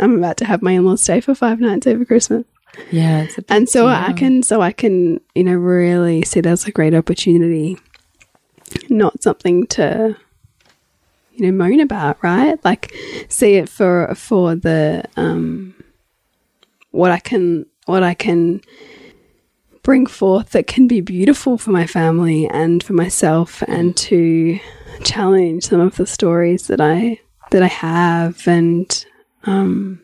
I'm 0.00 0.16
about 0.16 0.38
to 0.38 0.44
have 0.44 0.62
my 0.62 0.72
in-laws 0.72 1.02
stay 1.02 1.20
for 1.20 1.34
five 1.34 1.60
nights 1.60 1.86
over 1.86 2.04
Christmas. 2.04 2.44
Yeah. 2.90 3.22
It's 3.22 3.36
a 3.38 3.42
big 3.42 3.50
and 3.50 3.68
so 3.68 3.88
I 3.88 4.12
can 4.12 4.42
so 4.42 4.60
I 4.62 4.72
can 4.72 5.20
you 5.34 5.44
know 5.44 5.54
really 5.54 6.22
see 6.22 6.40
as 6.40 6.66
a 6.66 6.70
great 6.70 6.94
opportunity, 6.94 7.78
not 8.88 9.22
something 9.22 9.66
to 9.68 10.16
you 11.32 11.46
know 11.46 11.52
moan 11.52 11.80
about, 11.80 12.22
right? 12.22 12.62
Like 12.64 12.94
see 13.28 13.56
it 13.56 13.68
for 13.68 14.14
for 14.14 14.54
the 14.54 15.04
um 15.16 15.74
what 16.92 17.10
I 17.10 17.18
can 17.18 17.66
what 17.86 18.02
I 18.02 18.14
can 18.14 18.62
bring 19.82 20.06
forth 20.06 20.50
that 20.50 20.66
can 20.66 20.86
be 20.86 21.00
beautiful 21.00 21.58
for 21.58 21.70
my 21.70 21.86
family 21.86 22.46
and 22.46 22.82
for 22.82 22.92
myself 22.92 23.62
and 23.66 23.96
to 23.96 24.58
challenge 25.04 25.64
some 25.64 25.80
of 25.80 25.96
the 25.96 26.06
stories 26.06 26.66
that 26.68 26.80
I 26.80 27.20
that 27.50 27.62
I 27.62 27.68
have 27.68 28.46
and 28.46 29.06
um 29.44 30.00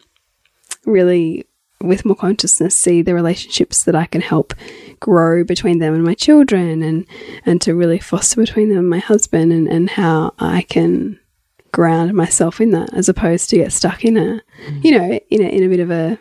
really 0.85 1.47
with 1.81 2.05
more 2.05 2.17
consciousness 2.17 2.77
see 2.77 3.03
the 3.03 3.15
relationships 3.15 3.85
that 3.85 3.95
I 3.95 4.07
can 4.07 4.21
help 4.21 4.55
grow 4.99 5.45
between 5.45 5.79
them 5.79 5.95
and 5.95 6.05
my 6.05 6.15
children 6.15 6.83
and 6.83 7.07
and 7.45 7.61
to 7.63 7.75
really 7.75 7.99
foster 7.99 8.41
between 8.41 8.69
them 8.71 8.79
and 8.79 8.91
my 8.91 8.99
husband 8.99 9.53
and, 9.53 9.69
and 9.69 9.91
how 9.91 10.33
I 10.39 10.63
can 10.63 11.19
ground 11.73 12.15
myself 12.15 12.61
in 12.61 12.71
that 12.71 12.95
as 12.95 13.09
opposed 13.09 13.51
to 13.51 13.57
get 13.57 13.73
stuck 13.73 14.05
in 14.05 14.17
a 14.17 14.41
you 14.81 14.93
know 14.93 15.21
in 15.29 15.43
a, 15.43 15.49
in 15.49 15.63
a 15.65 15.69
bit 15.69 15.81
of 15.81 15.91
a 15.91 16.19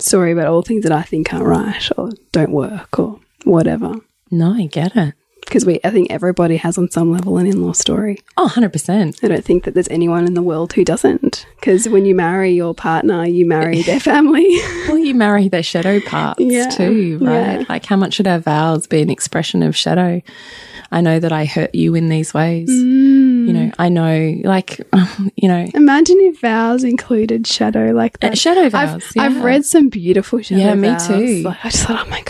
story 0.00 0.32
about 0.32 0.48
all 0.48 0.62
things 0.62 0.82
that 0.82 0.92
I 0.92 1.02
think 1.02 1.32
aren't 1.32 1.46
right 1.46 1.88
or 1.96 2.10
don't 2.32 2.50
work 2.50 2.98
or 2.98 3.20
whatever 3.44 3.94
No, 4.30 4.54
I 4.54 4.66
get 4.66 4.96
it. 4.96 5.14
Because 5.50 5.66
we 5.66 5.80
I 5.84 5.90
think 5.90 6.10
everybody 6.10 6.56
has 6.56 6.78
on 6.78 6.90
some 6.90 7.10
level 7.12 7.36
an 7.38 7.46
in-law 7.46 7.72
story 7.72 8.20
Oh, 8.36 8.48
100%. 8.54 9.22
I 9.24 9.28
don't 9.28 9.44
think 9.44 9.64
that 9.64 9.74
there's 9.74 9.88
anyone 9.88 10.24
in 10.26 10.34
the 10.34 10.42
world 10.42 10.72
who 10.72 10.84
doesn't 10.84 11.44
because 11.56 11.88
when 11.88 12.06
you 12.06 12.14
marry 12.14 12.52
your 12.52 12.72
partner 12.74 13.24
you 13.26 13.44
marry 13.46 13.82
their 13.82 14.00
family 14.00 14.46
Well, 14.88 14.98
you 14.98 15.14
marry 15.14 15.48
their 15.48 15.62
shadow 15.62 16.00
parts 16.00 16.40
Yeah, 16.40 16.68
too, 16.70 17.18
right? 17.20 17.60
yeah. 17.60 17.64
Like, 17.68 17.84
how 17.84 17.96
much 17.96 18.14
should 18.14 18.26
our 18.28 18.38
vows 18.38 18.86
be 18.86 19.02
an 19.02 19.10
expression 19.10 19.62
of 19.62 19.76
shadow? 19.76 20.22
I 20.92 21.00
know 21.00 21.20
that 21.20 21.32
I 21.32 21.44
hurt 21.44 21.72
you 21.74 21.94
in 21.94 22.08
these 22.08 22.34
ways. 22.34 22.68
Mm. 22.68 23.46
You 23.46 23.52
know, 23.52 23.70
I 23.78 23.88
know, 23.88 24.40
like, 24.44 24.80
you 25.36 25.48
know, 25.48 25.66
Imagine 25.74 26.16
if 26.20 26.40
vows 26.40 26.82
included 26.84 27.46
shadow 27.46 27.92
like 27.92 28.16
uh, 28.22 28.28
that. 28.28 28.38
shadow 28.38 28.62
I've, 28.62 28.72
vows. 28.72 29.12
I've 29.18 29.42
read 29.44 29.64
some 29.64 29.88
beautiful 29.88 30.40
shadow 30.42 30.60
Yeah, 30.60 30.74
me 30.74 30.88
vows. 30.88 31.06
too. 31.06 31.42
Like, 31.42 31.64
I 31.64 31.68
just 31.70 31.86
thought, 31.86 32.06
oh 32.06 32.10
my 32.10 32.22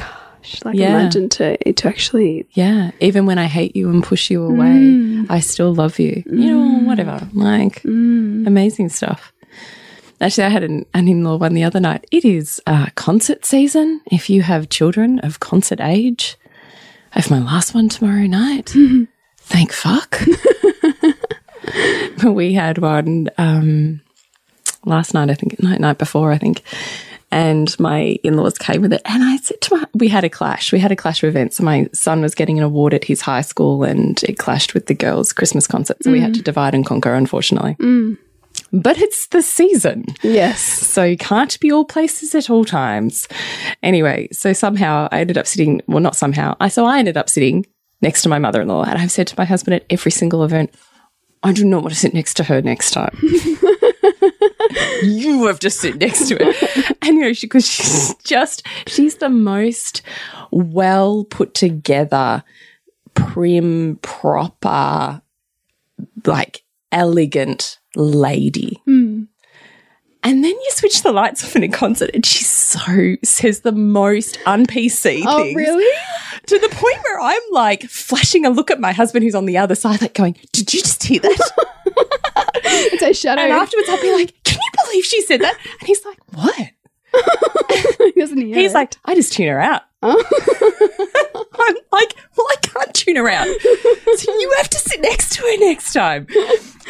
like 0.65 0.77
Yeah. 0.77 0.89
imagine 1.01 1.29
to 1.31 1.73
to 1.73 1.89
actually 1.89 2.47
Yeah, 2.53 2.91
even 3.01 3.27
when 3.27 3.39
I 3.39 3.47
hate 3.47 3.75
you 3.77 3.89
and 3.91 4.03
push 4.03 4.31
you 4.31 4.43
away, 4.45 4.77
Mm. 4.79 5.27
I 5.31 5.41
still 5.41 5.73
love 5.75 5.99
you. 5.99 6.23
You 6.27 6.47
know, 6.51 6.81
whatever. 6.89 7.29
Like, 7.33 7.83
Mm. 7.83 8.47
amazing 8.47 8.89
stuff. 8.91 9.33
Actually, 10.21 10.45
I 10.45 10.51
had 10.51 10.63
an, 10.65 10.85
an 10.93 11.09
in 11.09 11.25
law 11.25 11.37
one 11.39 11.55
the 11.55 11.65
other 11.65 11.81
night. 11.81 12.05
It 12.11 12.25
is 12.25 12.61
uh, 12.67 12.87
concert 12.95 13.45
season. 13.47 14.01
If 14.11 14.29
you 14.29 14.43
have 14.43 14.69
children 14.69 15.19
of 15.21 15.41
concert 15.41 15.81
age, 15.81 16.37
I 17.15 17.21
have 17.21 17.31
my 17.31 17.39
last 17.41 17.75
one 17.75 17.89
tomorrow 17.89 18.27
night. 18.27 18.75
Thank 19.39 19.73
fuck. 19.73 20.21
But 22.23 22.33
we 22.41 22.53
had 22.55 22.79
one 22.79 23.29
um, 23.39 24.01
last 24.85 25.15
night, 25.15 25.31
I 25.31 25.35
think, 25.35 25.63
night, 25.63 25.81
night 25.81 25.99
before, 25.99 26.33
I 26.33 26.39
think. 26.39 26.63
And 27.33 27.79
my 27.79 28.19
in 28.25 28.37
laws 28.37 28.59
came 28.59 28.83
with 28.83 28.93
it. 28.93 29.03
And 29.05 29.23
I 29.23 29.37
said 29.37 29.61
to 29.61 29.77
my, 29.77 29.87
we 29.95 30.09
had 30.09 30.25
a 30.25 30.29
clash. 30.29 30.73
We 30.73 30.81
had 30.81 30.91
a 30.91 30.97
clash 30.97 31.23
of 31.23 31.29
events. 31.29 31.57
So 31.57 31.65
my 31.65 31.89
son 31.93 32.23
was 32.23 32.35
getting 32.35 32.59
an 32.59 32.65
award 32.65 32.93
at 32.93 33.05
his 33.05 33.21
high 33.21 33.43
school 33.43 33.85
and 33.85 34.23
it 34.25 34.39
clashed 34.39 34.75
with 34.75 34.87
the 34.87 34.95
girls' 34.95 35.33
Christmas 35.33 35.67
concert. 35.67 36.03
So 36.03 36.11
we 36.11 36.21
had 36.21 36.33
mm. 36.33 36.37
to 36.37 36.43
divide 36.43 36.75
and 36.75 36.85
conquer, 36.85 37.15
unfortunately. 37.15 37.77
Mm. 37.81 38.19
But 38.73 38.99
it's 38.99 39.27
the 39.29 39.43
season. 39.43 40.07
yes. 40.23 40.61
So 40.61 41.05
you 41.05 41.17
can't 41.17 41.59
be 41.61 41.73
all 41.73 41.85
places 41.85 42.35
at 42.35 42.51
all 42.51 42.65
times. 42.65 43.29
Anyway, 43.83 44.29
so 44.33 44.53
somehow 44.53 45.09
I 45.11 45.21
ended 45.21 45.39
up 45.39 45.47
sitting, 45.47 45.83
well, 45.87 46.01
not 46.01 46.17
somehow. 46.17 46.57
I 46.61 46.69
so 46.69 46.85
I 46.85 46.99
ended 46.99 47.17
up 47.17 47.29
sitting 47.29 47.67
next 48.03 48.23
to 48.23 48.29
my 48.29 48.39
mother 48.39 48.61
in 48.61 48.69
law. 48.69 48.85
And 48.85 48.99
I've 48.99 49.11
said 49.11 49.27
to 49.29 49.35
my 49.37 49.45
husband 49.45 49.75
at 49.75 49.85
every 49.91 50.13
single 50.13 50.45
event, 50.45 50.73
I 51.43 51.53
do 51.53 51.65
not 51.65 51.83
want 51.83 51.95
to 51.95 51.99
sit 51.99 52.15
next 52.15 52.35
to 52.35 52.45
her 52.45 52.61
next 52.61 52.93
time. 52.93 53.17
you 55.03 55.47
have 55.47 55.59
to 55.61 55.71
sit 55.71 55.97
next 55.97 56.29
to 56.29 56.37
her. 56.37 56.95
And 57.03 57.17
you 57.17 57.23
know, 57.23 57.33
she 57.33 57.47
because 57.47 57.67
she's 57.67 58.15
just 58.25 58.67
she's 58.87 59.17
the 59.17 59.29
most 59.29 60.03
well 60.51 61.25
put 61.25 61.55
together, 61.55 62.43
prim, 63.15 63.99
proper, 64.03 65.23
like 66.25 66.63
elegant 66.93 67.79
lady. 67.97 68.81
Hmm. 68.85 69.10
And 70.23 70.45
then 70.45 70.51
you 70.51 70.69
switch 70.73 71.03
the 71.03 71.13
lights 71.13 71.43
off 71.45 71.57
in 71.57 71.63
a 71.63 71.69
concert, 71.69 72.11
and 72.13 72.25
she 72.27 72.45
so 72.45 73.17
says 73.25 73.61
the 73.61 73.73
most 73.73 74.39
un 74.47 74.67
PC 74.67 75.23
Oh, 75.27 75.43
things 75.43 75.57
really? 75.57 75.97
to 76.47 76.59
the 76.59 76.69
point 76.69 76.99
where 77.05 77.21
I'm 77.21 77.41
like 77.53 77.85
flashing 77.85 78.45
a 78.45 78.51
look 78.51 78.71
at 78.71 78.79
my 78.81 78.93
husband 78.93 79.25
who's 79.25 79.35
on 79.35 79.47
the 79.47 79.57
other 79.57 79.75
side, 79.75 80.03
like 80.03 80.15
going, 80.15 80.37
"Did 80.53 80.75
you 80.75 80.81
just 80.83 81.03
hear 81.05 81.21
that?" 81.21 81.51
It's 82.73 83.03
a 83.03 83.13
shadow. 83.15 83.41
and 83.43 83.53
afterwards, 83.53 83.89
I'll 83.89 84.01
be 84.01 84.13
like, 84.13 84.33
"Can 84.45 84.59
you 84.59 84.85
believe 84.85 85.05
she 85.05 85.23
said 85.23 85.41
that?" 85.41 85.57
And 85.81 85.87
he's 85.89 86.05
like, 86.05 86.19
"What?" 86.35 86.55
he 88.15 88.21
doesn't 88.21 88.39
hear 88.41 88.55
He's 88.57 88.71
it. 88.73 88.75
like, 88.75 88.95
"I 89.05 89.15
just 89.15 89.33
tune 89.33 89.49
her 89.49 89.61
out." 89.61 89.83
I'm 90.03 91.77
like, 91.93 92.17
"Well, 92.37 92.47
I 92.51 92.57
can't 92.63 92.95
tune 92.95 93.19
around. 93.19 93.49
so 93.61 94.39
you 94.39 94.53
have 94.57 94.71
to 94.71 94.79
sit 94.79 95.01
next 95.01 95.35
to 95.35 95.43
her 95.43 95.59
next 95.59 95.93
time." 95.93 96.27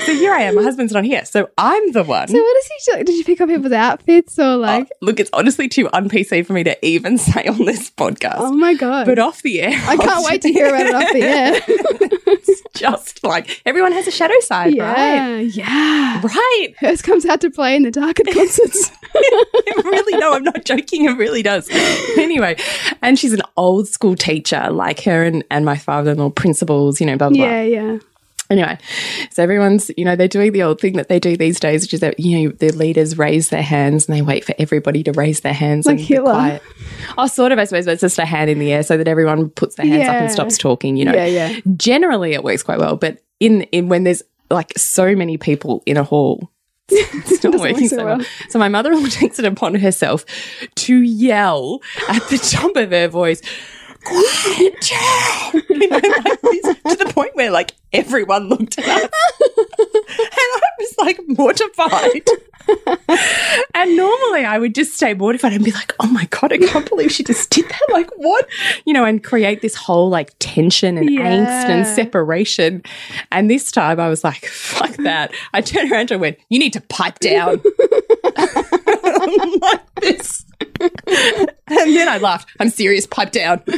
So 0.06 0.14
here 0.14 0.32
I 0.32 0.42
am. 0.42 0.54
My 0.54 0.62
husband's 0.62 0.92
not 0.92 1.04
here, 1.04 1.24
so 1.24 1.50
I'm 1.58 1.92
the 1.92 2.04
one. 2.04 2.28
So 2.28 2.34
what 2.34 2.54
does 2.54 2.66
he 2.66 2.92
do? 2.92 3.04
Did 3.04 3.18
you 3.18 3.24
pick 3.24 3.40
up 3.40 3.48
people's 3.48 3.72
outfits 3.72 4.38
or 4.38 4.52
oh, 4.52 4.56
like? 4.56 4.88
Oh, 4.90 4.96
look, 5.02 5.20
it's 5.20 5.30
honestly 5.32 5.68
too 5.68 5.88
un 5.92 6.08
PC 6.08 6.46
for 6.46 6.52
me 6.52 6.64
to 6.64 6.86
even 6.86 7.18
say 7.18 7.46
on 7.46 7.64
this 7.64 7.90
podcast. 7.90 8.36
Oh, 8.38 8.52
my 8.52 8.74
god! 8.74 9.06
but 9.06 9.18
off 9.18 9.42
the 9.42 9.60
air, 9.60 9.72
I 9.72 9.96
can't 10.00 10.24
wait 10.24 10.42
to 10.42 10.52
hear 10.52 10.68
about 10.68 10.86
it 10.86 10.94
off 10.94 11.12
the 11.12 11.22
air. 11.22 12.08
Just 12.80 13.22
like 13.22 13.62
everyone 13.66 13.92
has 13.92 14.06
a 14.06 14.10
shadow 14.10 14.38
side, 14.40 14.74
yeah, 14.74 14.92
right? 14.92 15.40
yeah. 15.40 16.20
Right. 16.22 16.68
Hers 16.78 17.02
comes 17.02 17.26
out 17.26 17.40
to 17.42 17.50
play 17.50 17.76
in 17.76 17.82
the 17.82 17.90
dark 17.90 18.18
at 18.20 18.26
concerts. 18.34 18.90
Really, 19.84 20.18
no, 20.18 20.32
I'm 20.32 20.44
not 20.44 20.64
joking. 20.64 21.04
It 21.04 21.12
really 21.18 21.42
does. 21.42 21.68
Anyway, 22.16 22.56
and 23.02 23.18
she's 23.18 23.32
an 23.32 23.42
old 23.56 23.88
school 23.88 24.16
teacher, 24.16 24.68
like 24.70 25.00
her 25.02 25.24
and, 25.24 25.44
and 25.50 25.64
my 25.64 25.76
father 25.76 26.12
in 26.12 26.18
law, 26.18 26.30
principals, 26.30 27.00
you 27.00 27.06
know, 27.06 27.16
blah, 27.16 27.28
blah, 27.28 27.36
blah. 27.36 27.46
yeah, 27.46 27.62
yeah. 27.62 27.98
Anyway, 28.50 28.76
so 29.30 29.42
everyone's, 29.44 29.90
you 29.96 30.04
know, 30.04 30.16
they're 30.16 30.26
doing 30.26 30.50
the 30.52 30.62
old 30.64 30.80
thing 30.80 30.94
that 30.94 31.08
they 31.08 31.20
do 31.20 31.36
these 31.36 31.60
days, 31.60 31.82
which 31.82 31.94
is 31.94 32.00
that, 32.00 32.18
you 32.18 32.48
know, 32.48 32.54
the 32.58 32.70
leaders 32.72 33.16
raise 33.16 33.48
their 33.50 33.62
hands 33.62 34.08
and 34.08 34.16
they 34.16 34.22
wait 34.22 34.44
for 34.44 34.54
everybody 34.58 35.04
to 35.04 35.12
raise 35.12 35.40
their 35.40 35.52
hands 35.52 35.86
Like 35.86 35.98
and 35.98 36.08
be 36.08 36.14
Hitler. 36.14 36.32
quiet. 36.32 36.62
Oh, 37.16 37.26
sort 37.28 37.52
of, 37.52 37.58
I 37.60 37.64
suppose, 37.64 37.84
but 37.84 37.92
it's 37.92 38.00
just 38.00 38.18
a 38.18 38.24
hand 38.24 38.50
in 38.50 38.58
the 38.58 38.72
air 38.72 38.82
so 38.82 38.96
that 38.96 39.06
everyone 39.06 39.50
puts 39.50 39.76
their 39.76 39.86
hands 39.86 40.08
up 40.08 40.14
and 40.16 40.30
stops 40.32 40.58
talking, 40.58 40.96
you 40.96 41.04
know. 41.04 41.12
Yeah, 41.14 41.26
yeah. 41.26 41.60
Generally, 41.76 42.32
it 42.32 42.42
works 42.42 42.64
quite 42.64 42.78
well, 42.80 42.96
but 42.96 43.22
in, 43.38 43.62
in 43.70 43.88
when 43.88 44.02
there's 44.04 44.22
like 44.50 44.72
so 44.76 45.14
many 45.14 45.36
people 45.38 45.82
in 45.86 45.96
a 45.96 46.02
hall, 46.02 46.50
it's 46.88 47.44
not 47.44 47.54
working 47.60 47.88
so 47.88 47.98
so 47.98 48.04
well. 48.04 48.18
well. 48.18 48.26
So 48.48 48.58
my 48.58 48.68
mother-in-law 48.68 49.06
takes 49.10 49.38
it 49.38 49.44
upon 49.44 49.76
herself 49.76 50.24
to 50.74 50.96
yell 50.96 51.80
at 52.08 52.20
the 52.30 52.38
top 52.38 52.74
of 52.74 52.90
her 52.90 53.06
voice, 53.06 53.40
quiet 54.04 54.80
down, 54.80 55.62
you 55.68 55.88
know, 55.88 55.96
like 55.96 56.40
this, 56.40 56.76
to 56.88 57.04
the 57.04 57.10
point 57.12 57.34
where 57.34 57.50
like 57.50 57.72
everyone 57.92 58.48
looked 58.48 58.78
at 58.78 58.86
us. 58.86 59.10
and 59.38 60.28
I 60.28 60.60
was 60.78 60.94
like 60.98 61.20
mortified. 61.28 62.26
and 63.74 63.96
normally 63.96 64.44
I 64.44 64.58
would 64.58 64.74
just 64.74 64.94
stay 64.94 65.14
mortified 65.14 65.52
and 65.52 65.64
be 65.64 65.72
like, 65.72 65.94
oh 66.00 66.06
my 66.08 66.26
God, 66.26 66.52
I 66.52 66.58
can't 66.58 66.88
believe 66.88 67.10
she 67.10 67.24
just 67.24 67.50
did 67.50 67.66
that. 67.68 67.80
Like, 67.90 68.10
what? 68.16 68.46
You 68.84 68.92
know, 68.92 69.04
and 69.04 69.22
create 69.22 69.62
this 69.62 69.74
whole 69.74 70.08
like 70.08 70.32
tension 70.38 70.96
and 70.96 71.08
angst 71.08 71.68
and 71.68 71.86
separation. 71.86 72.82
And 73.32 73.50
this 73.50 73.72
time 73.72 73.98
I 73.98 74.08
was 74.08 74.22
like, 74.24 74.44
fuck 74.46 74.96
that. 74.98 75.32
I 75.52 75.60
turned 75.60 75.90
around 75.90 76.10
and 76.10 76.20
went, 76.20 76.38
you 76.48 76.58
need 76.58 76.72
to 76.74 76.80
pipe 76.82 77.18
down. 77.18 77.60
like 79.62 79.80
then 81.94 82.08
I 82.08 82.18
laughed. 82.18 82.48
I'm 82.58 82.68
serious, 82.70 83.06
pipe 83.06 83.32
down. 83.32 83.62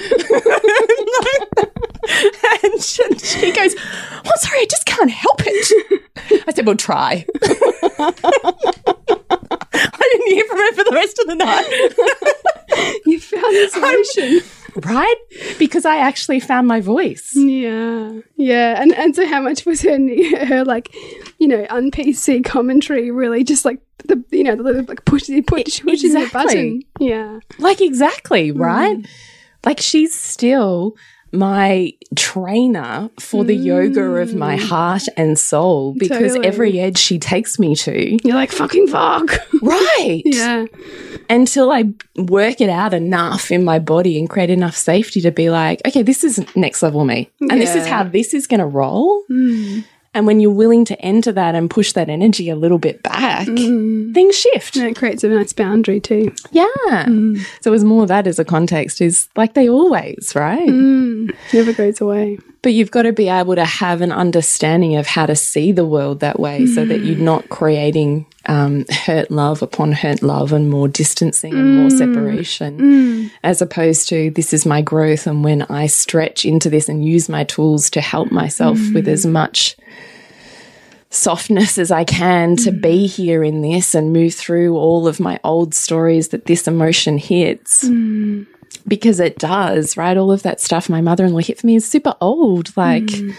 and 2.62 2.82
she, 2.82 3.02
she 3.18 3.52
goes, 3.52 3.74
Oh, 4.24 4.32
sorry, 4.36 4.58
I 4.60 4.66
just 4.70 4.86
can't 4.86 5.10
help 5.10 5.42
it. 5.44 6.42
I 6.48 6.52
said, 6.52 6.66
Well, 6.66 6.76
try. 6.76 7.24
I 9.74 10.08
didn't 10.10 10.28
hear 10.28 10.44
from 10.46 10.58
her 10.58 10.72
for 10.74 10.84
the 10.84 10.92
rest 10.94 11.18
of 11.18 11.26
the 11.26 11.34
night. 11.34 11.68
You 13.06 13.20
found 13.20 13.42
the 13.44 13.68
solution. 13.70 14.40
right? 14.82 15.14
Because 15.58 15.84
I 15.84 15.98
actually 15.98 16.40
found 16.40 16.66
my 16.66 16.80
voice. 16.80 17.30
Yeah, 17.34 18.12
yeah, 18.36 18.80
and 18.80 18.94
and 18.94 19.14
so 19.14 19.26
how 19.26 19.40
much 19.42 19.66
was 19.66 19.82
her 19.82 19.98
her 20.46 20.64
like, 20.64 20.94
you 21.38 21.46
know, 21.48 21.66
un 21.70 21.90
PC 21.90 22.44
commentary 22.44 23.10
really 23.10 23.44
just 23.44 23.64
like 23.64 23.80
the 24.04 24.24
you 24.30 24.44
know 24.44 24.56
the 24.56 24.62
little 24.62 24.84
like 24.84 25.04
push 25.04 25.30
push 25.46 25.80
pushing 25.82 26.12
the 26.14 26.30
button? 26.32 26.82
Yeah, 26.98 27.40
Like, 27.58 27.80
exactly, 27.80 28.52
mm. 28.52 28.58
right? 28.58 29.06
Like, 29.64 29.80
she's 29.80 30.18
still 30.18 30.96
my 31.34 31.92
trainer 32.14 33.08
for 33.18 33.42
the 33.42 33.54
yoga 33.54 34.02
of 34.02 34.34
my 34.34 34.56
mm. 34.56 34.68
heart 34.68 35.04
and 35.16 35.38
soul 35.38 35.94
because 35.96 36.32
Totally. 36.34 36.46
every 36.46 36.78
edge 36.78 36.98
she 36.98 37.18
takes 37.18 37.58
me 37.58 37.74
to, 37.76 38.18
you're 38.22 38.34
like 38.34 38.52
fucking 38.52 38.88
fuck. 38.88 39.30
right? 39.62 40.22
yeah, 40.26 40.66
until 41.30 41.70
I 41.70 41.84
work 42.16 42.60
it 42.60 42.68
out 42.68 42.92
enough 42.92 43.50
in 43.50 43.64
my 43.64 43.78
body 43.78 44.18
and 44.18 44.28
create 44.28 44.50
enough 44.50 44.76
safety 44.76 45.22
to 45.22 45.30
be 45.30 45.48
like, 45.48 45.80
okay, 45.86 46.02
this 46.02 46.22
is 46.22 46.44
next 46.54 46.82
level 46.82 47.04
me. 47.04 47.30
And 47.40 47.60
this 47.60 47.74
is 47.74 47.86
how 47.86 48.04
this 48.04 48.34
is 48.34 48.46
going 48.46 48.60
to 48.60 48.66
roll. 48.66 49.24
Mm. 49.30 49.84
And 50.14 50.26
when 50.26 50.40
you're 50.40 50.50
willing 50.50 50.84
to 50.86 51.00
enter 51.00 51.32
that 51.32 51.54
and 51.54 51.70
push 51.70 51.92
that 51.92 52.10
energy 52.10 52.50
a 52.50 52.56
little 52.56 52.78
bit 52.78 53.02
back, 53.02 53.46
mm. 53.46 54.12
things 54.12 54.38
shift. 54.38 54.76
and 54.76 54.86
it 54.86 54.96
creates 54.96 55.24
a 55.24 55.28
nice 55.28 55.52
boundary 55.52 56.00
too. 56.00 56.34
Yeah. 56.50 56.66
Mm. 56.86 57.38
So 57.62 57.70
it 57.70 57.72
was 57.72 57.84
more 57.84 58.06
that 58.06 58.26
as 58.26 58.38
a 58.38 58.44
context 58.44 59.00
is 59.00 59.28
like 59.36 59.54
they 59.54 59.68
always, 59.68 60.34
right? 60.34 60.68
Mm. 60.68 61.34
Never 61.54 61.72
goes 61.72 62.00
away. 62.00 62.38
But 62.62 62.72
you've 62.74 62.92
got 62.92 63.02
to 63.02 63.12
be 63.12 63.28
able 63.28 63.56
to 63.56 63.64
have 63.64 64.00
an 64.02 64.12
understanding 64.12 64.96
of 64.96 65.06
how 65.06 65.26
to 65.26 65.34
see 65.34 65.72
the 65.72 65.84
world 65.84 66.20
that 66.20 66.38
way 66.38 66.66
so 66.66 66.84
that 66.84 67.00
you're 67.00 67.16
mm. 67.16 67.22
not 67.22 67.48
creating 67.48 68.24
um, 68.46 68.84
hurt 68.88 69.30
love 69.30 69.62
upon 69.62 69.92
hurt 69.92 70.22
love 70.22 70.52
and 70.52 70.70
more 70.70 70.86
distancing 70.86 71.54
and 71.54 71.76
more 71.76 71.90
mm. 71.90 71.98
separation, 71.98 72.78
mm. 72.78 73.30
as 73.42 73.62
opposed 73.62 74.08
to 74.08 74.30
this 74.30 74.52
is 74.52 74.64
my 74.64 74.80
growth. 74.80 75.26
And 75.26 75.42
when 75.42 75.62
I 75.62 75.86
stretch 75.88 76.44
into 76.44 76.70
this 76.70 76.88
and 76.88 77.04
use 77.04 77.28
my 77.28 77.42
tools 77.44 77.90
to 77.90 78.00
help 78.00 78.30
myself 78.30 78.78
with 78.94 79.08
as 79.08 79.26
much 79.26 79.76
softness 81.10 81.78
as 81.78 81.90
I 81.90 82.04
can 82.04 82.56
to 82.56 82.72
be 82.72 83.06
here 83.06 83.44
in 83.44 83.60
this 83.60 83.94
and 83.94 84.12
move 84.12 84.34
through 84.34 84.76
all 84.76 85.06
of 85.06 85.20
my 85.20 85.38
old 85.44 85.74
stories 85.74 86.28
that 86.28 86.46
this 86.46 86.66
emotion 86.66 87.18
hits. 87.18 87.84
Because 88.86 89.20
it 89.20 89.38
does, 89.38 89.96
right? 89.96 90.16
All 90.16 90.32
of 90.32 90.42
that 90.42 90.60
stuff 90.60 90.88
my 90.88 91.00
mother 91.00 91.24
in 91.24 91.32
law 91.32 91.40
hit 91.40 91.58
for 91.58 91.66
me 91.66 91.76
is 91.76 91.88
super 91.88 92.14
old. 92.20 92.76
Like, 92.76 93.10
hmm. 93.10 93.30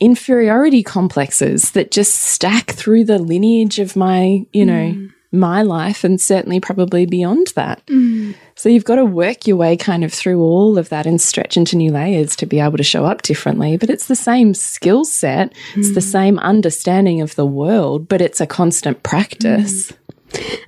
inferiority 0.00 0.82
complexes 0.82 1.72
that 1.72 1.90
just 1.90 2.14
stack 2.14 2.72
through 2.72 3.04
the 3.04 3.18
lineage 3.18 3.78
of 3.78 3.96
my, 3.96 4.44
you 4.52 4.64
know, 4.64 4.90
hmm. 4.90 5.06
my 5.30 5.62
life 5.62 6.04
and 6.04 6.20
certainly 6.20 6.60
probably 6.60 7.06
beyond 7.06 7.48
that. 7.54 7.82
Hmm. 7.88 8.32
So 8.54 8.68
you've 8.68 8.84
got 8.84 8.96
to 8.96 9.04
work 9.04 9.46
your 9.46 9.56
way 9.56 9.76
kind 9.76 10.04
of 10.04 10.12
through 10.12 10.40
all 10.40 10.78
of 10.78 10.88
that 10.90 11.06
and 11.06 11.20
stretch 11.20 11.56
into 11.56 11.76
new 11.76 11.90
layers 11.90 12.36
to 12.36 12.46
be 12.46 12.60
able 12.60 12.76
to 12.76 12.84
show 12.84 13.04
up 13.04 13.22
differently. 13.22 13.76
But 13.76 13.90
it's 13.90 14.06
the 14.06 14.14
same 14.16 14.54
skill 14.54 15.04
set, 15.04 15.52
it's 15.74 15.94
the 15.94 16.00
same 16.00 16.38
understanding 16.38 17.20
of 17.20 17.34
the 17.34 17.46
world, 17.46 18.08
but 18.08 18.20
it's 18.20 18.40
a 18.40 18.46
constant 18.46 19.02
practice. 19.02 19.92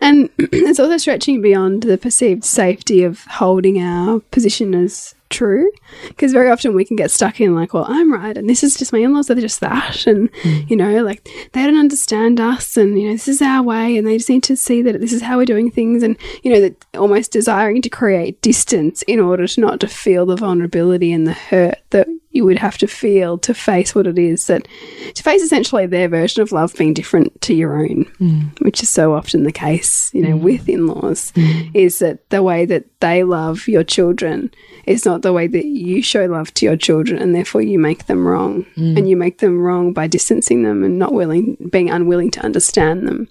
And 0.01 0.31
it's 0.39 0.81
also 0.81 0.97
stretching 0.97 1.41
beyond 1.41 1.83
the 1.83 1.99
perceived 1.99 2.45
safety 2.45 3.03
of 3.05 3.25
holding 3.25 3.81
our 3.81 4.21
position 4.21 4.75
as 4.75 5.15
true. 5.31 5.71
Because 6.09 6.33
very 6.33 6.51
often 6.51 6.75
we 6.75 6.85
can 6.85 6.97
get 6.97 7.11
stuck 7.11 7.41
in, 7.41 7.55
like, 7.55 7.75
well, 7.75 7.87
I'm 7.89 8.13
right, 8.13 8.37
and 8.37 8.49
this 8.49 8.63
is 8.63 8.77
just 8.77 8.93
my 8.93 9.01
in 9.01 9.13
laws, 9.13 9.27
they're 9.27 9.37
just 9.37 9.61
that. 9.61 10.07
And, 10.07 10.31
hmm. 10.43 10.61
you 10.69 10.77
know, 10.77 11.03
like, 11.03 11.29
they 11.53 11.65
don't 11.65 11.79
understand 11.79 12.41
us, 12.41 12.77
and, 12.77 12.99
you 13.01 13.09
know, 13.09 13.15
this 13.15 13.29
is 13.29 13.43
our 13.43 13.63
way, 13.63 13.97
and 13.97 14.07
they 14.07 14.17
just 14.17 14.31
need 14.31 14.43
to 14.45 14.57
see 14.57 14.83
that 14.83 15.01
this 15.01 15.13
is 15.13 15.23
how 15.23 15.39
we're 15.39 15.45
doing 15.45 15.71
things. 15.71 16.03
And, 16.03 16.17
you 16.43 16.53
know, 16.53 16.61
that 16.61 16.85
almost 16.95 17.33
desiring 17.33 17.83
to 17.83 17.89
create 17.89 18.41
distance 18.43 19.03
in 19.03 19.19
order 19.19 19.47
to 19.47 19.61
not 19.61 19.81
to 19.81 19.89
feel 19.89 20.27
the 20.27 20.37
vulnerability 20.37 21.13
and 21.13 21.27
the 21.27 21.33
hurt 21.33 21.79
that 21.91 22.09
you 22.35 22.45
would 22.45 22.59
have 22.59 22.77
to 22.79 22.87
feel 22.87 23.39
to 23.39 23.55
face 23.55 23.95
what 23.95 24.07
it 24.07 24.19
is 24.19 24.49
that 24.49 24.67
to 25.15 25.23
face 25.23 25.41
essentially 25.41 25.87
their 25.87 26.09
version 26.09 26.43
of 26.43 26.51
love 26.51 26.75
being 26.75 26.93
different 26.93 27.41
to 27.41 27.55
your 27.55 27.79
own, 27.79 28.05
mm. 28.21 28.61
which 28.61 28.83
is 28.83 28.91
so 28.91 29.15
often 29.15 29.45
the 29.45 29.53
case, 29.53 30.13
you 30.13 30.21
know, 30.21 30.37
mm. 30.37 30.41
with 30.41 30.69
in 30.69 30.89
laws, 30.89 31.33
mm. 31.33 31.71
is 31.73 32.01
that 32.01 32.29
the 32.31 32.43
way 32.43 32.67
that 32.67 32.85
they 33.01 33.23
love 33.23 33.69
your 33.69 33.85
children 33.85 34.51
is 34.85 35.05
not 35.05 35.23
the 35.23 35.33
way 35.33 35.47
that 35.47 35.65
you 35.65 36.03
show 36.03 36.27
love 36.27 36.53
to 36.55 36.67
your 36.67 36.77
children, 36.77 37.23
and 37.23 37.35
therefore 37.35 37.63
you 37.63 37.79
make 37.79 38.07
them 38.07 38.27
wrong. 38.27 38.67
And 38.99 39.09
you 39.09 39.17
make 39.17 39.39
them 39.39 39.61
wrong 39.61 39.93
by 39.93 40.09
distancing 40.09 40.65
them 40.65 40.83
and 40.83 40.99
not 40.99 41.13
willing, 41.13 41.57
being 41.71 41.89
unwilling 41.89 42.33
to 42.33 42.45
understand 42.45 43.07
them. 43.07 43.29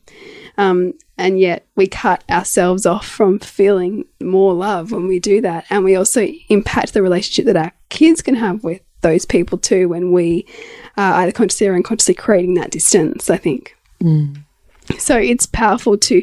Um, 0.57 0.93
and 1.17 1.39
yet 1.39 1.67
we 1.75 1.87
cut 1.87 2.23
ourselves 2.29 2.85
off 2.85 3.07
from 3.07 3.39
feeling 3.39 4.05
more 4.21 4.53
love 4.53 4.91
when 4.91 5.07
we 5.07 5.19
do 5.19 5.41
that. 5.41 5.65
And 5.69 5.83
we 5.83 5.95
also 5.95 6.27
impact 6.49 6.93
the 6.93 7.01
relationship 7.01 7.45
that 7.45 7.57
our 7.57 7.71
kids 7.89 8.21
can 8.21 8.35
have 8.35 8.63
with 8.63 8.81
those 9.03 9.25
people 9.25 9.57
too 9.57 9.87
when 9.87 10.11
we 10.11 10.45
uh, 10.97 11.01
are 11.01 11.13
either 11.21 11.31
consciously 11.31 11.67
or 11.67 11.75
unconsciously 11.75 12.15
creating 12.15 12.55
that 12.55 12.71
distance, 12.71 13.29
I 13.29 13.37
think. 13.37 13.77
Mm. 14.01 14.43
So 14.97 15.17
it's 15.17 15.45
powerful 15.45 15.97
to 15.97 16.21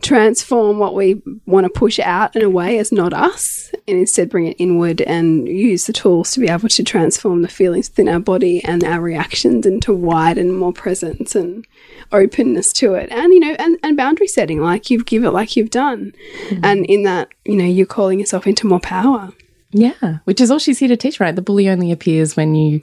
transform 0.00 0.78
what 0.78 0.94
we 0.94 1.20
want 1.44 1.64
to 1.64 1.70
push 1.70 1.98
out 1.98 2.34
and 2.34 2.42
away 2.42 2.78
as 2.78 2.92
not 2.92 3.12
us, 3.12 3.70
and 3.86 3.98
instead 3.98 4.30
bring 4.30 4.46
it 4.46 4.56
inward 4.58 5.02
and 5.02 5.46
use 5.46 5.86
the 5.86 5.92
tools 5.92 6.32
to 6.32 6.40
be 6.40 6.48
able 6.48 6.70
to 6.70 6.82
transform 6.82 7.42
the 7.42 7.48
feelings 7.48 7.90
within 7.90 8.08
our 8.08 8.18
body 8.18 8.64
and 8.64 8.82
our 8.84 9.02
reactions 9.02 9.66
into 9.66 9.92
widen 9.92 10.54
more 10.54 10.72
presence 10.72 11.34
and 11.34 11.66
openness 12.10 12.72
to 12.72 12.94
it. 12.94 13.10
And, 13.12 13.34
you 13.34 13.40
know, 13.40 13.54
and, 13.58 13.78
and 13.82 13.98
boundary 13.98 14.28
setting, 14.28 14.62
like 14.62 14.88
you've 14.88 15.04
give 15.04 15.22
it 15.22 15.32
like 15.32 15.54
you've 15.54 15.70
done. 15.70 16.14
Mm. 16.48 16.60
And 16.62 16.86
in 16.86 17.02
that, 17.02 17.28
you 17.44 17.56
know, 17.56 17.66
you're 17.66 17.84
calling 17.84 18.18
yourself 18.18 18.46
into 18.46 18.66
more 18.66 18.80
power. 18.80 19.30
Yeah, 19.72 20.18
which 20.24 20.40
is 20.40 20.50
all 20.50 20.58
she's 20.58 20.78
here 20.78 20.88
to 20.88 20.96
teach, 20.96 21.20
right? 21.20 21.34
The 21.34 21.42
bully 21.42 21.68
only 21.68 21.92
appears 21.92 22.36
when 22.36 22.54
you 22.54 22.80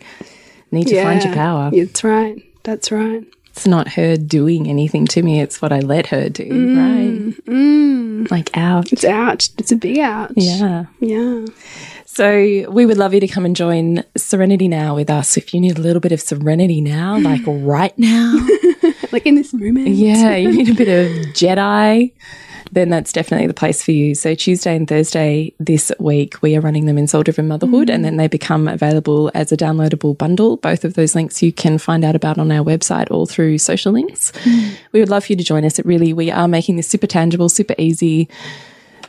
need 0.71 0.87
to 0.87 1.03
find 1.03 1.23
your 1.23 1.33
power. 1.33 1.71
That's 1.73 2.03
right. 2.03 2.43
That's 2.63 2.91
right. 2.91 3.23
It's 3.51 3.65
not 3.67 3.87
her 3.93 4.15
doing 4.17 4.67
anything 4.67 5.05
to 5.07 5.23
me, 5.23 5.41
it's 5.41 5.61
what 5.61 5.71
I 5.73 5.79
let 5.79 6.07
her 6.07 6.29
do, 6.29 6.45
mm, 6.45 6.77
right? 6.77 7.45
Mm. 7.45 8.29
Like, 8.29 8.55
ouch. 8.55 8.93
It's 8.93 9.03
ouch. 9.03 9.49
It's 9.57 9.71
a 9.71 9.75
big 9.75 9.97
ouch. 9.97 10.33
Yeah. 10.35 10.85
Yeah. 10.99 11.45
So 12.05 12.69
we 12.69 12.85
would 12.85 12.97
love 12.97 13.13
you 13.13 13.19
to 13.19 13.27
come 13.27 13.45
and 13.45 13.55
join 13.55 14.03
Serenity 14.15 14.67
Now 14.67 14.95
with 14.95 15.09
us. 15.09 15.37
If 15.37 15.53
you 15.53 15.59
need 15.59 15.77
a 15.77 15.81
little 15.81 15.99
bit 15.99 16.11
of 16.11 16.21
serenity 16.21 16.81
now, 16.81 17.17
like 17.19 17.41
right 17.45 17.97
now, 17.97 18.47
Like 19.11 19.25
in 19.25 19.35
this 19.35 19.53
moment. 19.53 19.89
yeah, 19.89 20.35
you 20.35 20.51
need 20.51 20.69
a 20.69 20.73
bit 20.73 20.87
of 20.87 21.27
Jedi, 21.33 22.11
then 22.71 22.89
that's 22.89 23.11
definitely 23.11 23.47
the 23.47 23.53
place 23.53 23.83
for 23.83 23.91
you. 23.91 24.15
So 24.15 24.35
Tuesday 24.35 24.75
and 24.75 24.87
Thursday 24.87 25.53
this 25.59 25.91
week, 25.99 26.41
we 26.41 26.55
are 26.55 26.61
running 26.61 26.85
them 26.85 26.97
in 26.97 27.07
Soul 27.07 27.23
Driven 27.23 27.47
Motherhood, 27.47 27.89
and 27.89 28.03
then 28.03 28.17
they 28.17 28.27
become 28.27 28.67
available 28.67 29.31
as 29.33 29.51
a 29.51 29.57
downloadable 29.57 30.17
bundle. 30.17 30.57
Both 30.57 30.85
of 30.85 30.95
those 30.95 31.15
links 31.15 31.41
you 31.41 31.51
can 31.51 31.77
find 31.77 32.03
out 32.03 32.15
about 32.15 32.37
on 32.37 32.51
our 32.51 32.63
website 32.63 33.09
or 33.11 33.27
through 33.27 33.57
social 33.57 33.91
links. 33.91 34.31
We 34.91 34.99
would 34.99 35.09
love 35.09 35.25
for 35.25 35.33
you 35.33 35.37
to 35.37 35.43
join 35.43 35.65
us. 35.65 35.79
It 35.79 35.85
really, 35.85 36.13
we 36.13 36.31
are 36.31 36.47
making 36.47 36.75
this 36.75 36.89
super 36.89 37.07
tangible, 37.07 37.49
super 37.49 37.75
easy 37.77 38.29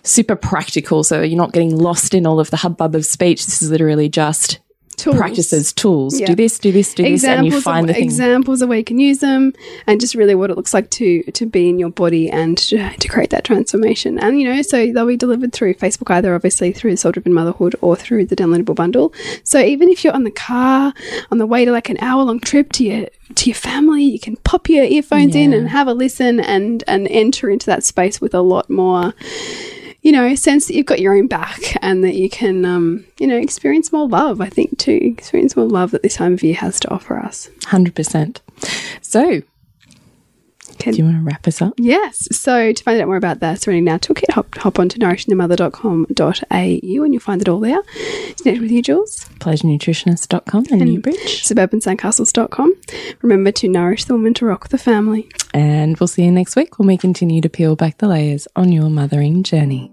super 0.04 0.36
practical. 0.36 1.04
So 1.04 1.22
you're 1.22 1.36
not 1.36 1.52
getting 1.52 1.76
lost 1.76 2.14
in 2.14 2.26
all 2.26 2.40
of 2.40 2.50
the 2.50 2.56
hubbub 2.56 2.94
of 2.94 3.04
speech. 3.04 3.44
This 3.44 3.62
is 3.62 3.70
literally 3.70 4.08
just 4.08 4.58
Tools. 4.98 5.16
practices, 5.16 5.72
tools. 5.72 6.18
Yeah. 6.18 6.26
Do 6.26 6.34
this, 6.34 6.58
do 6.58 6.72
this, 6.72 6.92
do 6.92 7.04
this, 7.04 7.24
and 7.24 7.46
you 7.46 7.60
find 7.60 7.84
of, 7.84 7.88
the 7.88 7.94
thing. 7.94 8.02
examples 8.02 8.62
of 8.62 8.68
where 8.68 8.78
you 8.78 8.84
can 8.84 8.98
use 8.98 9.18
them 9.18 9.52
and 9.86 10.00
just 10.00 10.14
really 10.14 10.34
what 10.34 10.50
it 10.50 10.56
looks 10.56 10.74
like 10.74 10.90
to 10.90 11.22
to 11.22 11.46
be 11.46 11.68
in 11.68 11.78
your 11.78 11.90
body 11.90 12.28
and 12.28 12.58
to, 12.58 12.90
to 12.96 13.08
create 13.08 13.30
that 13.30 13.44
transformation 13.44 14.18
and 14.18 14.40
you 14.40 14.48
know 14.48 14.60
so 14.62 14.92
they'll 14.92 15.06
be 15.06 15.16
delivered 15.16 15.52
through 15.52 15.74
facebook 15.74 16.12
either 16.12 16.34
obviously 16.34 16.72
through 16.72 16.96
soul 16.96 17.12
driven 17.12 17.32
motherhood 17.32 17.76
or 17.80 17.94
through 17.96 18.24
the 18.24 18.36
downloadable 18.36 18.74
bundle 18.74 19.12
so 19.44 19.60
even 19.60 19.88
if 19.88 20.04
you're 20.04 20.12
on 20.14 20.24
the 20.24 20.30
car 20.30 20.92
on 21.30 21.38
the 21.38 21.46
way 21.46 21.64
to 21.64 21.70
like 21.70 21.88
an 21.88 21.98
hour 22.00 22.24
long 22.24 22.40
trip 22.40 22.72
to 22.72 22.84
your 22.84 23.06
to 23.34 23.50
your 23.50 23.54
family 23.54 24.02
you 24.02 24.18
can 24.18 24.36
pop 24.36 24.68
your 24.68 24.84
earphones 24.84 25.34
in 25.34 25.52
and 25.52 25.68
have 25.68 25.86
a 25.86 25.94
listen 25.94 26.40
and 26.40 26.82
and 26.86 27.06
enter 27.08 27.50
into 27.50 27.66
that 27.66 27.84
space 27.84 28.20
with 28.20 28.34
a 28.34 28.40
lot 28.40 28.68
more 28.68 29.14
you 30.08 30.12
know, 30.12 30.34
sense 30.36 30.68
that 30.68 30.74
you've 30.74 30.86
got 30.86 31.00
your 31.00 31.14
own 31.14 31.26
back 31.26 31.60
and 31.82 32.02
that 32.02 32.14
you 32.14 32.30
can, 32.30 32.64
um, 32.64 33.04
you 33.20 33.26
know, 33.26 33.36
experience 33.36 33.92
more 33.92 34.08
love, 34.08 34.40
I 34.40 34.48
think, 34.48 34.78
too. 34.78 35.14
Experience 35.18 35.54
more 35.54 35.66
love 35.66 35.90
that 35.90 36.02
this 36.02 36.14
time 36.14 36.32
of 36.32 36.42
year 36.42 36.54
has 36.54 36.80
to 36.80 36.90
offer 36.90 37.18
us. 37.18 37.50
100%. 37.66 38.40
So, 39.02 39.42
Can- 40.78 40.94
do 40.94 40.98
you 41.00 41.04
want 41.04 41.18
to 41.18 41.22
wrap 41.22 41.46
us 41.46 41.60
up? 41.60 41.74
Yes. 41.76 42.26
So 42.34 42.72
to 42.72 42.82
find 42.82 42.98
out 43.02 43.06
more 43.06 43.18
about 43.18 43.40
that 43.40 43.60
Serenity 43.60 43.82
Now 43.82 43.98
Toolkit, 43.98 44.32
hop, 44.32 44.56
hop 44.56 44.78
on 44.78 44.88
to 44.88 44.98
nourishingthemother.com.au 44.98 47.02
and 47.04 47.12
you'll 47.12 47.20
find 47.20 47.42
it 47.42 47.48
all 47.50 47.60
there. 47.60 47.82
Connect 48.40 48.62
with 48.62 48.70
you, 48.70 48.80
Jules. 48.80 49.26
PleasureNutritionist.com 49.40 50.64
and 50.70 50.80
Newbridge. 50.80 51.44
Suburbansandcastles.com. 51.44 52.74
Remember 53.20 53.52
to 53.52 53.68
nourish 53.68 54.06
the 54.06 54.14
woman 54.14 54.32
to 54.34 54.46
rock 54.46 54.70
the 54.70 54.78
family. 54.78 55.28
And 55.52 55.98
we'll 55.98 56.06
see 56.06 56.24
you 56.24 56.30
next 56.30 56.56
week 56.56 56.78
when 56.78 56.88
we 56.88 56.96
continue 56.96 57.42
to 57.42 57.50
peel 57.50 57.76
back 57.76 57.98
the 57.98 58.08
layers 58.08 58.48
on 58.56 58.72
your 58.72 58.88
mothering 58.88 59.42
journey. 59.42 59.92